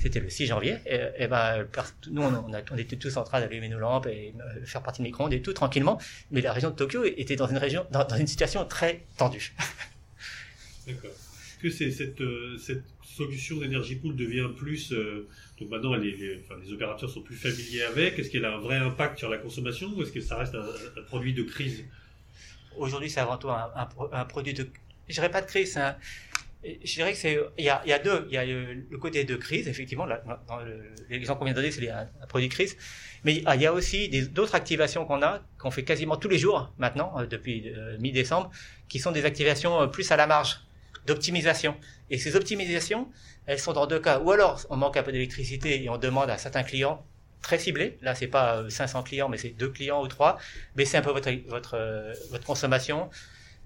c'était 0.00 0.20
le 0.20 0.28
6 0.28 0.46
janvier, 0.46 0.76
et, 0.86 1.26
ben, 1.26 1.66
nous, 2.10 2.22
on, 2.22 2.44
on, 2.70 2.76
était 2.76 2.96
tous 2.96 3.16
en 3.16 3.24
train 3.24 3.40
d'allumer 3.40 3.68
nos 3.68 3.78
lampes 3.78 4.06
et 4.06 4.34
euh, 4.38 4.64
faire 4.64 4.82
partie 4.82 5.00
de 5.00 5.06
micro-ondes 5.06 5.32
et 5.32 5.42
tout 5.42 5.52
tranquillement, 5.52 5.98
mais 6.30 6.40
la 6.40 6.52
région 6.52 6.70
de 6.70 6.76
Tokyo 6.76 7.04
était 7.04 7.36
dans 7.36 7.48
une 7.48 7.58
région, 7.58 7.86
dans, 7.90 8.06
une 8.16 8.26
situation 8.26 8.64
très 8.64 9.04
tendue. 9.16 9.54
D'accord. 10.86 11.10
Est-ce 11.10 11.58
que 11.62 11.70
c'est 11.70 11.90
cette, 11.90 12.20
euh, 12.20 12.56
cette 12.58 12.84
solution 13.02 13.58
d'énergie 13.58 13.96
pool 13.96 14.14
devient 14.14 14.48
plus, 14.56 14.92
euh, 14.92 15.28
donc 15.58 15.70
maintenant 15.70 15.94
les, 15.94 16.16
les, 16.16 16.40
enfin, 16.44 16.60
les, 16.64 16.72
opérateurs 16.72 17.08
sont 17.08 17.22
plus 17.22 17.36
familiers 17.36 17.82
avec, 17.82 18.18
est-ce 18.18 18.30
qu'elle 18.30 18.44
a 18.44 18.54
un 18.54 18.60
vrai 18.60 18.76
impact 18.76 19.18
sur 19.18 19.30
la 19.30 19.38
consommation 19.38 19.92
ou 19.94 20.02
est-ce 20.02 20.12
que 20.12 20.20
ça 20.20 20.36
reste 20.36 20.54
un, 20.54 20.64
un 20.64 21.02
produit 21.04 21.34
de 21.34 21.42
crise? 21.42 21.84
Aujourd'hui, 22.76 23.10
c'est 23.10 23.20
avant 23.20 23.36
tout 23.36 23.50
un, 23.50 24.24
produit 24.24 24.54
de, 24.54 24.68
je 25.08 25.14
dirais 25.14 25.30
pas 25.30 25.40
de 25.40 25.46
crise, 25.46 25.78
je 26.64 26.94
dirais 26.94 27.12
que 27.12 27.18
c'est, 27.18 27.38
il 27.58 27.64
y 27.64 27.68
a, 27.70 27.98
deux, 27.98 28.26
il 28.28 28.34
y 28.34 28.38
a 28.38 28.44
le 28.44 28.98
côté 28.98 29.24
de 29.24 29.34
crise, 29.36 29.68
effectivement, 29.68 30.06
l'exemple 31.08 31.38
qu'on 31.38 31.44
vient 31.44 31.54
de 31.54 31.58
donner, 31.58 31.70
c'est 31.70 31.88
un, 31.88 32.08
produit 32.28 32.48
de 32.48 32.52
crise, 32.54 32.76
mais 33.24 33.36
il 33.36 33.60
y 33.60 33.66
a 33.66 33.72
aussi 33.72 34.08
d'autres 34.28 34.54
activations 34.54 35.04
qu'on 35.04 35.22
a, 35.22 35.40
qu'on 35.58 35.70
fait 35.70 35.84
quasiment 35.84 36.16
tous 36.16 36.28
les 36.28 36.38
jours 36.38 36.72
maintenant, 36.78 37.18
euh, 37.18 37.26
depuis 37.26 37.68
euh, 37.68 37.96
mi-décembre, 37.98 38.50
qui 38.88 38.98
sont 38.98 39.12
des 39.12 39.24
activations 39.24 39.80
euh, 39.82 39.86
plus 39.86 40.10
à 40.12 40.16
la 40.16 40.26
marge, 40.26 40.60
d'optimisation. 41.06 41.76
Et 42.10 42.18
ces 42.18 42.36
optimisations, 42.36 43.08
elles 43.46 43.58
sont 43.58 43.72
dans 43.72 43.86
deux 43.86 43.98
cas. 43.98 44.20
Ou 44.20 44.30
alors, 44.30 44.64
on 44.70 44.76
manque 44.76 44.96
un 44.96 45.02
peu 45.02 45.10
d'électricité 45.10 45.82
et 45.82 45.88
on 45.88 45.98
demande 45.98 46.30
à 46.30 46.38
certains 46.38 46.62
clients 46.62 47.04
très 47.42 47.58
ciblés, 47.58 47.98
là 48.02 48.14
c'est 48.14 48.28
pas 48.28 48.64
500 48.68 49.02
clients, 49.02 49.28
mais 49.28 49.36
c'est 49.36 49.50
deux 49.50 49.68
clients 49.68 50.02
ou 50.02 50.08
trois, 50.08 50.38
baissez 50.76 50.96
un 50.96 51.02
peu 51.02 51.10
votre, 51.10 51.30
votre, 51.48 51.78
votre 52.30 52.44
consommation, 52.44 53.10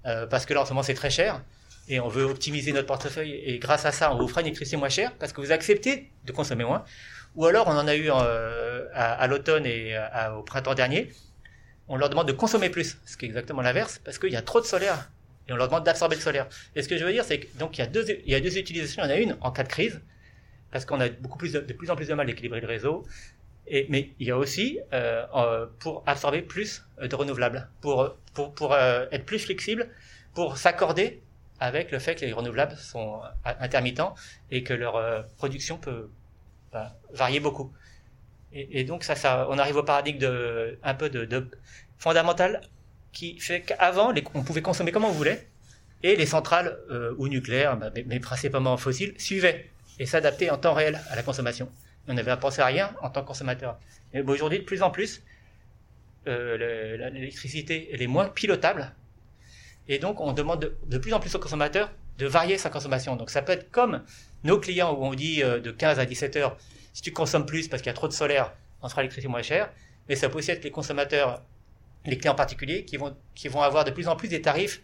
parce 0.03 0.45
que 0.45 0.53
là, 0.53 0.61
en 0.61 0.65
ce 0.65 0.69
moment, 0.71 0.83
c'est 0.83 0.93
très 0.93 1.09
cher 1.09 1.41
et 1.89 1.99
on 1.99 2.07
veut 2.07 2.23
optimiser 2.23 2.71
notre 2.71 2.87
portefeuille 2.87 3.33
et 3.33 3.59
grâce 3.59 3.85
à 3.85 3.91
ça, 3.91 4.13
on 4.13 4.17
vous 4.17 4.27
fera 4.27 4.41
une 4.41 4.47
électricité 4.47 4.77
moins 4.77 4.89
chère 4.89 5.13
parce 5.15 5.33
que 5.33 5.41
vous 5.41 5.51
acceptez 5.51 6.11
de 6.25 6.31
consommer 6.31 6.63
moins. 6.63 6.83
Ou 7.35 7.45
alors, 7.45 7.67
on 7.67 7.71
en 7.71 7.87
a 7.87 7.95
eu 7.95 8.09
à, 8.09 9.27
l'automne 9.27 9.65
et 9.65 9.97
au 10.35 10.43
printemps 10.43 10.73
dernier, 10.75 11.11
on 11.87 11.95
leur 11.95 12.09
demande 12.09 12.27
de 12.27 12.33
consommer 12.33 12.69
plus, 12.69 12.97
ce 13.05 13.15
qui 13.15 13.25
est 13.25 13.27
exactement 13.27 13.61
l'inverse, 13.61 13.99
parce 14.03 14.19
qu'il 14.19 14.31
y 14.31 14.35
a 14.35 14.41
trop 14.41 14.59
de 14.59 14.65
solaire 14.65 15.09
et 15.47 15.53
on 15.53 15.55
leur 15.55 15.67
demande 15.67 15.85
d'absorber 15.85 16.15
le 16.15 16.21
solaire. 16.21 16.47
Et 16.75 16.81
ce 16.81 16.89
que 16.89 16.97
je 16.97 17.05
veux 17.05 17.11
dire, 17.11 17.23
c'est 17.23 17.39
que 17.39 17.57
donc 17.57 17.77
il 17.77 17.81
y 17.81 17.83
a 17.83 17.87
deux, 17.87 18.05
il 18.25 18.31
y 18.31 18.35
a 18.35 18.41
deux 18.41 18.57
utilisations. 18.57 19.03
Il 19.03 19.09
y 19.09 19.13
en 19.13 19.15
a 19.15 19.19
une 19.19 19.37
en 19.41 19.51
cas 19.51 19.63
de 19.63 19.69
crise, 19.69 20.01
parce 20.71 20.85
qu'on 20.85 20.99
a 20.99 21.09
beaucoup 21.09 21.37
plus 21.37 21.53
de, 21.53 21.59
plus 21.59 21.89
en 21.89 21.95
plus 21.95 22.07
de 22.07 22.13
mal 22.13 22.27
d'équilibrer 22.27 22.59
le 22.59 22.67
réseau. 22.67 23.05
Et, 23.69 23.85
mais 23.89 24.11
il 24.19 24.27
y 24.27 24.31
a 24.31 24.37
aussi 24.37 24.79
euh, 24.93 25.65
pour 25.79 26.03
absorber 26.05 26.41
plus 26.41 26.85
de 27.01 27.15
renouvelables, 27.15 27.69
pour 27.81 28.15
pour 28.33 28.53
pour 28.53 28.73
euh, 28.73 29.05
être 29.11 29.25
plus 29.25 29.39
flexible, 29.39 29.89
pour 30.33 30.57
s'accorder 30.57 31.21
avec 31.59 31.91
le 31.91 31.99
fait 31.99 32.15
que 32.15 32.25
les 32.25 32.33
renouvelables 32.33 32.77
sont 32.77 33.21
intermittents 33.43 34.15
et 34.51 34.63
que 34.63 34.73
leur 34.73 34.95
euh, 34.95 35.21
production 35.37 35.77
peut 35.77 36.09
bah, 36.71 36.95
varier 37.11 37.39
beaucoup. 37.39 37.73
Et, 38.53 38.79
et, 38.79 38.83
donc 38.83 39.03
ça, 39.03 39.15
ça, 39.15 39.47
on 39.49 39.57
arrive 39.57 39.75
au 39.77 39.83
paradigme 39.83 40.19
de 40.19 40.79
un 40.83 40.93
peu 40.93 41.09
de, 41.09 41.25
de 41.25 41.49
fondamental 41.97 42.61
qui 43.11 43.39
fait 43.39 43.61
qu'avant, 43.61 44.13
on 44.33 44.43
pouvait 44.43 44.61
consommer 44.61 44.91
comme 44.91 45.05
on 45.05 45.11
voulait, 45.11 45.47
et 46.03 46.15
les 46.15 46.25
centrales 46.25 46.77
euh, 46.91 47.15
ou 47.17 47.27
nucléaires, 47.27 47.77
bah, 47.77 47.89
mais, 48.05 48.19
principalement 48.19 48.77
fossiles, 48.77 49.13
suivaient 49.17 49.69
et 49.99 50.05
s'adaptaient 50.05 50.49
en 50.49 50.57
temps 50.57 50.73
réel 50.73 51.01
à 51.09 51.15
la 51.15 51.23
consommation. 51.23 51.69
On 52.07 52.13
n'avait 52.13 52.31
à 52.31 52.37
penser 52.37 52.61
à 52.61 52.65
rien 52.65 52.93
en 53.01 53.09
tant 53.09 53.21
que 53.21 53.27
consommateur. 53.27 53.77
Mais 54.13 54.21
aujourd'hui, 54.21 54.59
de 54.59 54.63
plus 54.63 54.81
en 54.81 54.89
plus, 54.89 55.23
euh, 56.27 57.09
l'électricité 57.11 58.01
est 58.01 58.07
moins 58.07 58.29
pilotable, 58.29 58.93
et 59.87 59.99
donc 59.99 60.19
on 60.19 60.33
demande 60.33 60.61
de, 60.61 60.77
de, 60.87 60.97
plus 60.97 61.13
en 61.13 61.19
plus 61.19 61.33
aux 61.35 61.39
consommateurs 61.39 61.91
de 62.17 62.25
varier 62.25 62.57
sa 62.57 62.69
consommation. 62.69 63.15
Donc 63.15 63.29
ça 63.29 63.41
peut 63.41 63.53
être 63.53 63.71
comme 63.71 64.03
nos 64.43 64.59
clients 64.59 64.93
où 64.93 65.05
on 65.05 65.13
dit 65.13 65.43
euh, 65.43 65.59
de 65.59 65.71
15 65.71 65.99
à 65.99 66.05
17 66.05 66.35
heures, 66.37 66.57
si 66.93 67.01
tu 67.01 67.13
consommes 67.13 67.45
plus 67.45 67.67
parce 67.67 67.81
qu'il 67.81 67.89
y 67.89 67.91
a 67.91 67.95
trop 67.95 68.07
de 68.07 68.13
solaire, 68.13 68.53
on 68.81 68.89
sera 68.89 69.01
l'électricité 69.01 69.29
moins 69.29 69.41
chère. 69.41 69.71
Mais 70.09 70.15
ça 70.15 70.29
peut 70.29 70.37
aussi 70.37 70.51
être 70.51 70.63
les 70.63 70.71
consommateurs 70.71 71.41
les 72.07 72.17
clients 72.17 72.35
particuliers 72.35 72.85
qui 72.85 72.97
vont, 72.97 73.15
qui 73.35 73.49
vont 73.49 73.61
avoir 73.61 73.83
de 73.83 73.91
plus 73.91 74.07
en 74.07 74.15
plus 74.15 74.29
des 74.29 74.41
tarifs 74.41 74.81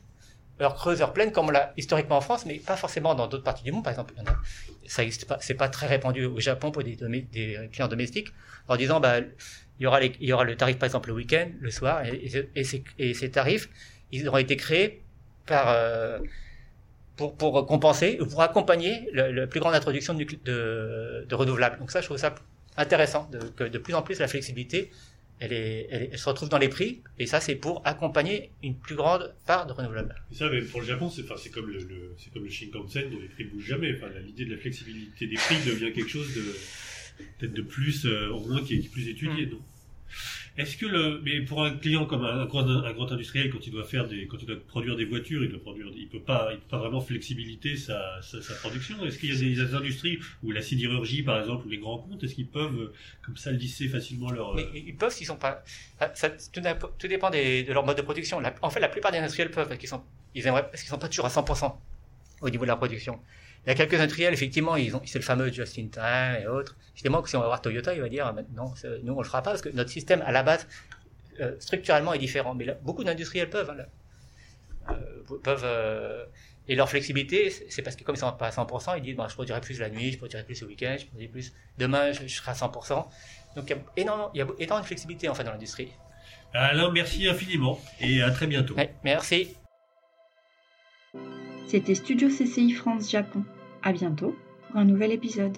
heure 0.62 0.76
creuse, 0.76 1.04
pleine, 1.14 1.32
comme 1.32 1.48
on 1.48 1.52
l'a 1.52 1.74
historiquement 1.78 2.18
en 2.18 2.22
France, 2.22 2.46
mais 2.46 2.56
pas 2.56 2.76
forcément 2.76 3.16
dans 3.16 3.28
d'autres 3.28 3.44
parties 3.44 3.64
du 3.64 3.72
monde. 3.72 3.84
Par 3.84 3.92
exemple, 3.92 4.14
ça 4.86 5.04
existe 5.04 5.26
pas, 5.26 5.38
c'est 5.42 5.56
pas 5.56 5.70
très 5.70 5.88
répandu 5.88 6.26
au 6.26 6.40
Japon 6.40 6.72
pour 6.72 6.84
des, 6.84 6.98
clients 7.72 7.88
domestiques, 7.88 8.30
en 8.68 8.76
disant, 8.76 9.00
bah, 9.00 9.20
il 9.20 9.84
y 9.84 9.88
aura 9.88 10.04
il 10.04 10.16
y 10.22 10.34
aura 10.34 10.44
le 10.44 10.56
tarif, 10.56 10.78
par 10.78 10.88
exemple, 10.88 11.10
le 11.10 11.16
week-end, 11.16 11.50
le 11.60 11.72
soir, 11.72 12.04
et, 12.06 12.64
ces, 12.64 13.32
tarifs, 13.32 13.70
ils 14.12 14.28
auront 14.28 14.38
été 14.38 14.56
créés 14.56 15.02
par, 15.46 15.70
euh, 15.70 16.20
pour, 17.16 17.36
pour 17.36 17.66
compenser, 17.66 18.20
ou 18.22 18.26
pour 18.28 18.42
accompagner 18.42 19.10
la 19.14 19.48
plus 19.48 19.60
grande 19.60 19.76
introduction 19.76 20.14
de, 20.14 20.24
de, 20.24 21.26
de, 21.28 21.36
renouvelables. 21.36 21.80
Donc 21.80 21.92
ça, 21.92 22.02
je 22.02 22.06
trouve 22.06 22.18
ça 22.18 22.36
intéressant, 22.78 23.30
que 23.56 23.64
de 23.64 23.78
plus 23.78 23.94
en 23.94 24.02
plus 24.02 24.20
la 24.20 24.28
flexibilité 24.28 24.92
elle, 25.44 25.52
est, 25.52 25.88
elle, 25.90 26.18
se 26.18 26.30
retrouve 26.30 26.48
dans 26.48 26.58
les 26.58 26.70
prix, 26.70 27.02
et 27.20 27.26
ça, 27.26 27.42
c'est 27.42 27.56
pour 27.56 27.82
accompagner 27.86 28.52
une 28.64 28.78
plus 28.78 28.96
grande 28.96 29.36
part 29.46 29.68
de 29.68 29.74
renouvelables. 29.74 30.16
Et 30.32 30.36
ça, 30.36 30.50
mais 30.50 30.62
pour 30.62 30.80
le 30.80 30.88
Japon, 30.88 31.10
c'est, 31.10 31.26
comme 31.52 31.70
le, 31.70 32.16
c'est 32.18 32.32
comme 32.32 32.46
le 32.46 32.50
Shinkansen, 32.50 33.10
dont 33.10 33.20
les 33.20 33.28
prix 33.28 33.44
bougent 33.44 33.66
jamais. 33.66 33.94
Enfin, 33.98 34.08
l'idée 34.26 34.46
de 34.46 34.52
la 34.52 34.58
flexibilité 34.58 35.28
des 35.28 35.36
prix 35.36 35.58
devient 35.66 35.92
quelque 35.92 36.10
chose 36.10 36.34
de, 36.34 36.44
peut-être 37.40 37.54
de 37.54 37.62
plus, 37.62 38.06
euh, 38.06 38.30
au 38.30 38.40
moins 38.48 38.64
qui 38.64 38.76
est 38.76 38.90
plus 38.90 39.10
étudié, 39.10 39.48
mm. 39.48 39.50
non? 39.50 39.62
Est-ce 40.56 40.78
que 40.78 40.86
le, 40.86 41.20
mais 41.24 41.42
pour 41.42 41.64
un 41.64 41.72
client 41.72 42.06
comme 42.06 42.24
un, 42.24 42.46
grand, 42.46 42.68
un 42.68 42.94
grand 42.94 43.12
industriel, 43.12 43.50
quand 43.52 43.66
il 43.66 43.72
doit 43.72 43.86
faire 43.86 44.08
des, 44.08 44.28
quand 44.28 44.38
il 44.40 44.46
doit 44.46 44.60
produire 44.68 44.96
des 44.96 45.06
voitures, 45.06 45.44
il 45.44 45.50
doit 45.50 45.60
produire, 45.60 45.88
il 45.96 46.08
peut 46.08 46.20
pas, 46.20 46.50
il 46.52 46.60
peut 46.60 46.68
pas 46.70 46.78
vraiment 46.78 47.02
flexibilité 47.02 47.76
sa, 47.76 48.22
sa, 48.22 48.40
sa 48.40 48.54
production. 48.56 49.04
Est-ce 49.04 49.18
qu'il 49.18 49.34
y 49.34 49.36
a 49.36 49.66
des, 49.66 49.74
industries 49.74 50.20
où 50.44 50.52
la 50.52 50.62
sidérurgie, 50.62 51.24
par 51.24 51.40
exemple, 51.40 51.66
ou 51.66 51.70
les 51.70 51.80
grands 51.80 51.98
comptes, 51.98 52.24
est-ce 52.24 52.36
qu'ils 52.36 52.48
peuvent, 52.48 52.92
comme 53.26 53.36
ça, 53.36 53.52
lisser 53.52 53.88
facilement 53.88 54.30
leur... 54.30 54.54
Mais 54.54 54.68
ils 54.76 54.96
peuvent 54.96 55.12
s'ils 55.12 55.26
sont 55.26 55.38
pas, 55.38 55.64
ça, 56.14 56.30
tout, 56.30 56.62
dépend 57.08 57.32
de 57.32 57.72
leur 57.72 57.84
mode 57.84 57.98
de 57.98 58.04
production. 58.04 58.40
en 58.62 58.70
fait, 58.70 58.80
la 58.80 58.90
plupart 58.90 59.12
des 59.12 59.18
industriels 59.18 59.50
peuvent, 59.50 59.68
parce 59.68 59.80
qu'ils 59.80 59.90
sont, 59.90 60.04
ils 60.36 60.46
aimeraient, 60.46 60.70
parce 60.70 60.82
qu'ils 60.82 60.90
sont 60.90 61.00
pas 61.00 61.10
toujours 61.10 61.26
à 61.26 61.30
100% 61.30 61.74
au 62.42 62.50
niveau 62.52 62.64
de 62.64 62.70
la 62.70 62.76
production. 62.76 63.20
Il 63.66 63.70
y 63.70 63.72
a 63.72 63.76
quelques 63.76 64.00
industriels, 64.00 64.34
effectivement, 64.34 64.76
ils 64.76 64.96
ont, 64.96 65.02
c'est 65.06 65.20
le 65.20 65.24
fameux 65.24 65.52
Just 65.52 65.80
in 65.80 65.88
Time 65.88 66.42
et 66.42 66.48
autres. 66.48 66.76
Évidemment 66.96 67.22
que 67.22 67.30
si 67.30 67.38
on 67.38 67.40
va 67.40 67.48
voir 67.48 67.62
Toyota, 67.62 67.94
il 67.94 68.02
va 68.02 68.10
dire, 68.10 68.34
non, 68.54 68.74
nous 69.04 69.14
on 69.14 69.20
le 69.20 69.26
fera 69.26 69.42
pas 69.42 69.52
parce 69.52 69.62
que 69.62 69.70
notre 69.70 69.90
système 69.90 70.22
à 70.26 70.32
la 70.32 70.44
base, 70.44 70.68
euh, 71.40 71.56
structurellement 71.60 72.14
est 72.14 72.20
différent. 72.20 72.54
Mais 72.56 72.66
là, 72.66 72.76
beaucoup 72.82 73.04
d'industriels 73.04 73.50
peuvent, 73.50 73.70
hein, 73.70 73.86
euh, 74.92 75.38
peuvent, 75.44 75.64
euh, 75.64 76.26
et 76.68 76.76
leur 76.76 76.90
flexibilité, 76.90 77.50
c'est 77.70 77.82
parce 77.82 77.96
que 77.96 78.04
comme 78.04 78.16
ils 78.16 78.20
sont 78.20 78.32
pas 78.34 78.48
à 78.48 78.52
100%, 78.52 78.98
ils 78.98 79.04
disent, 79.04 79.16
bon, 79.16 79.28
je 79.28 79.34
produirai 79.34 79.60
plus 79.60 79.80
la 79.80 79.90
nuit, 79.90 80.12
je 80.12 80.18
produirai 80.18 80.44
plus 80.44 80.62
le 80.62 80.68
week-end, 80.68 80.96
je 81.00 81.06
produirai 81.06 81.32
plus 81.32 81.54
demain, 81.78 82.12
je, 82.12 82.28
serai 82.28 82.52
à 82.52 82.54
100%. 82.54 83.08
Donc 83.56 83.70
il 83.70 83.70
y 83.70 83.74
a 83.74 83.78
énormément, 83.98 84.32
il 84.34 84.40
y 84.40 84.42
a 84.42 84.46
énormément 84.46 84.80
de 84.80 84.86
flexibilité 84.86 85.28
en 85.30 85.36
fait 85.36 85.44
dans 85.44 85.52
l'industrie. 85.52 85.92
Alors 86.54 86.92
merci 86.92 87.28
infiniment 87.28 87.80
et 88.00 88.22
à 88.22 88.32
très 88.32 88.48
bientôt. 88.48 88.76
merci. 89.04 89.56
C'était 91.66 91.96
Studio 91.96 92.30
CCI 92.30 92.72
France 92.72 93.10
Japon. 93.10 93.44
À 93.82 93.94
bientôt 93.94 94.36
pour 94.68 94.78
un 94.78 94.86
nouvel 94.86 95.12
épisode. 95.12 95.58